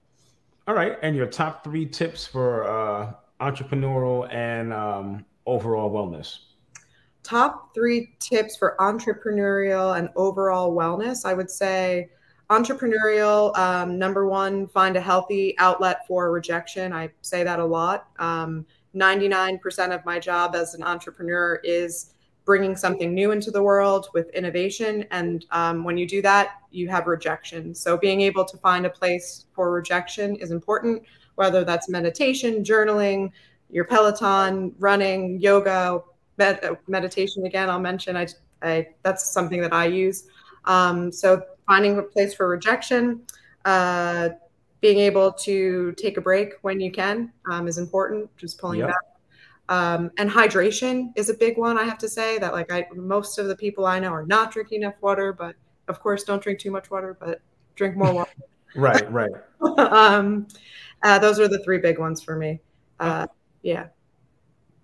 All 0.68 0.76
right. 0.76 0.98
And 1.02 1.16
your 1.16 1.26
top 1.26 1.64
three 1.64 1.86
tips 1.86 2.28
for 2.28 2.66
uh, 2.66 3.14
entrepreneurial 3.42 4.32
and 4.32 4.74
um, 4.74 5.26
overall 5.46 5.92
wellness? 5.92 6.40
Top 7.24 7.74
three 7.74 8.16
tips 8.20 8.58
for 8.58 8.76
entrepreneurial 8.80 9.98
and 9.98 10.10
overall 10.16 10.76
wellness. 10.76 11.26
I 11.26 11.34
would 11.34 11.50
say 11.50 12.10
entrepreneurial 12.50 13.56
um, 13.58 13.98
number 13.98 14.28
one 14.28 14.68
find 14.68 14.96
a 14.96 15.02
healthy 15.02 15.58
outlet 15.60 16.08
for 16.08 16.32
rejection. 16.32 16.94
I 16.94 17.10
say 17.22 17.44
that 17.44 17.60
a 17.60 17.66
lot. 17.66 18.08
Um, 18.20 18.66
99% 18.96 19.94
of 19.94 20.04
my 20.04 20.20
job 20.20 20.56
as 20.56 20.74
an 20.74 20.84
entrepreneur 20.84 21.60
is 21.64 22.16
bringing 22.46 22.76
something 22.76 23.14
new 23.14 23.32
into 23.32 23.52
the 23.52 23.62
world 23.62 24.08
with 24.16 24.30
innovation. 24.32 25.06
And 25.12 25.46
um, 25.52 25.84
when 25.84 25.98
you 25.98 26.08
do 26.08 26.22
that 26.24 26.60
you 26.72 26.88
have 26.88 27.08
rejection. 27.08 27.74
So 27.74 27.98
being 27.98 28.22
able 28.22 28.46
to 28.46 28.58
find 28.58 28.86
a 28.86 28.90
place 28.90 29.46
for 29.54 29.72
rejection 29.72 30.36
is 30.36 30.52
important 30.52 31.04
whether 31.36 31.64
that's 31.64 31.88
meditation 31.88 32.64
journaling 32.64 33.32
your 33.70 33.86
peloton 33.86 34.74
running 34.78 35.40
yoga 35.40 36.02
med- 36.38 36.78
meditation 36.88 37.46
again 37.46 37.70
i'll 37.70 37.80
mention 37.80 38.18
I, 38.18 38.28
I 38.62 38.88
that's 39.04 39.32
something 39.32 39.62
that 39.62 39.74
i 39.74 39.86
use. 39.86 40.28
Um, 40.66 41.12
so 41.12 41.42
finding 41.70 42.00
a 42.00 42.02
place 42.02 42.34
for 42.34 42.50
rejection, 42.50 43.22
uh, 43.66 44.30
being 44.82 44.98
able 44.98 45.32
to 45.32 45.94
take 45.94 46.18
a 46.18 46.22
break 46.22 46.54
when 46.64 46.80
you 46.80 46.92
can 46.92 47.32
um, 47.52 47.68
is 47.68 47.78
important. 47.78 48.28
Just 48.38 48.60
pulling 48.60 48.80
yep. 48.80 48.90
back. 48.90 49.02
Um, 49.70 50.10
and 50.18 50.28
hydration 50.28 51.12
is 51.16 51.30
a 51.30 51.34
big 51.36 51.56
one. 51.58 51.78
I 51.78 51.84
have 51.84 52.00
to 52.00 52.10
say 52.10 52.40
that 52.40 52.54
like 52.54 52.72
I 52.72 52.88
most 52.96 53.38
of 53.38 53.48
the 53.48 53.56
people 53.56 53.86
I 53.86 54.00
know 54.00 54.10
are 54.10 54.26
not 54.26 54.52
drinking 54.52 54.82
enough 54.82 54.96
water, 55.00 55.32
but 55.32 55.56
of 55.88 56.00
course 56.00 56.24
don't 56.24 56.42
drink 56.42 56.58
too 56.58 56.72
much 56.72 56.90
water, 56.90 57.16
but 57.20 57.40
drink 57.76 57.96
more 57.96 58.12
water. 58.12 58.32
right, 58.76 59.12
right. 59.12 59.32
um, 59.78 60.48
uh, 61.04 61.20
those 61.20 61.40
are 61.40 61.48
the 61.48 61.60
three 61.60 61.78
big 61.78 62.00
ones 62.00 62.20
for 62.24 62.36
me. 62.36 62.60
Uh, 63.00 63.28
yeah. 63.62 63.88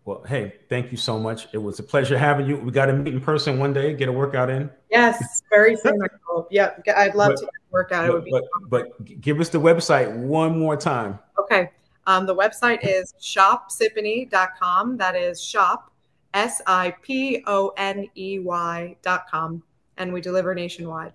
Well, 0.05 0.23
hey, 0.27 0.53
thank 0.69 0.91
you 0.91 0.97
so 0.97 1.17
much. 1.17 1.47
It 1.51 1.57
was 1.57 1.79
a 1.79 1.83
pleasure 1.83 2.15
having 2.15 2.45
you. 2.45 2.57
We 2.57 2.71
got 2.71 2.85
to 2.85 2.93
meet 2.93 3.15
in 3.15 3.21
person 3.21 3.57
one 3.57 3.73
day, 3.73 3.95
get 3.95 4.07
a 4.07 4.11
workout 4.11 4.51
in. 4.51 4.69
Yes, 4.91 5.41
very 5.55 5.75
soon. 5.75 6.01
I 6.01 6.07
hope. 6.27 6.47
Yep, 6.51 6.87
I'd 6.95 7.15
love 7.15 7.33
but, 7.35 7.39
to 7.39 7.47
work 7.71 7.91
out. 7.91 8.07
But, 8.07 8.09
it 8.09 8.13
would 8.13 8.25
be. 8.25 8.31
But, 8.31 8.97
but, 8.97 9.21
give 9.21 9.39
us 9.39 9.49
the 9.49 9.59
website 9.59 10.15
one 10.15 10.57
more 10.57 10.75
time. 10.75 11.19
Okay. 11.39 11.71
Um, 12.07 12.25
the 12.25 12.35
website 12.35 12.79
is 12.83 13.13
shopsiponey.com. 13.19 14.97
That 14.97 15.15
is 15.15 15.43
shop, 15.43 15.91
S 16.33 16.61
I 16.67 16.95
P 17.01 17.43
O 17.47 17.73
N 17.77 18.07
E 18.15 18.39
Y.com. 18.39 19.63
And 19.97 20.13
we 20.13 20.21
deliver 20.21 20.53
nationwide. 20.53 21.13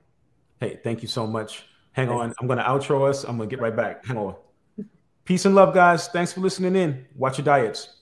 Hey, 0.59 0.81
thank 0.83 1.03
you 1.03 1.09
so 1.09 1.27
much. 1.27 1.65
Hang 1.93 2.09
Thanks. 2.09 2.21
on. 2.21 2.35
I'm 2.41 2.47
going 2.47 2.59
to 2.59 2.65
outro 2.65 3.09
us. 3.09 3.25
I'm 3.25 3.37
going 3.37 3.49
to 3.49 3.55
get 3.55 3.63
right 3.63 3.75
back. 3.75 4.05
Hang 4.05 4.17
on. 4.17 4.35
Peace 5.25 5.45
and 5.45 5.55
love, 5.55 5.75
guys. 5.75 6.09
Thanks 6.09 6.33
for 6.33 6.41
listening 6.41 6.77
in. 6.77 7.07
Watch 7.17 7.39
your 7.39 7.45
diets. 7.45 7.97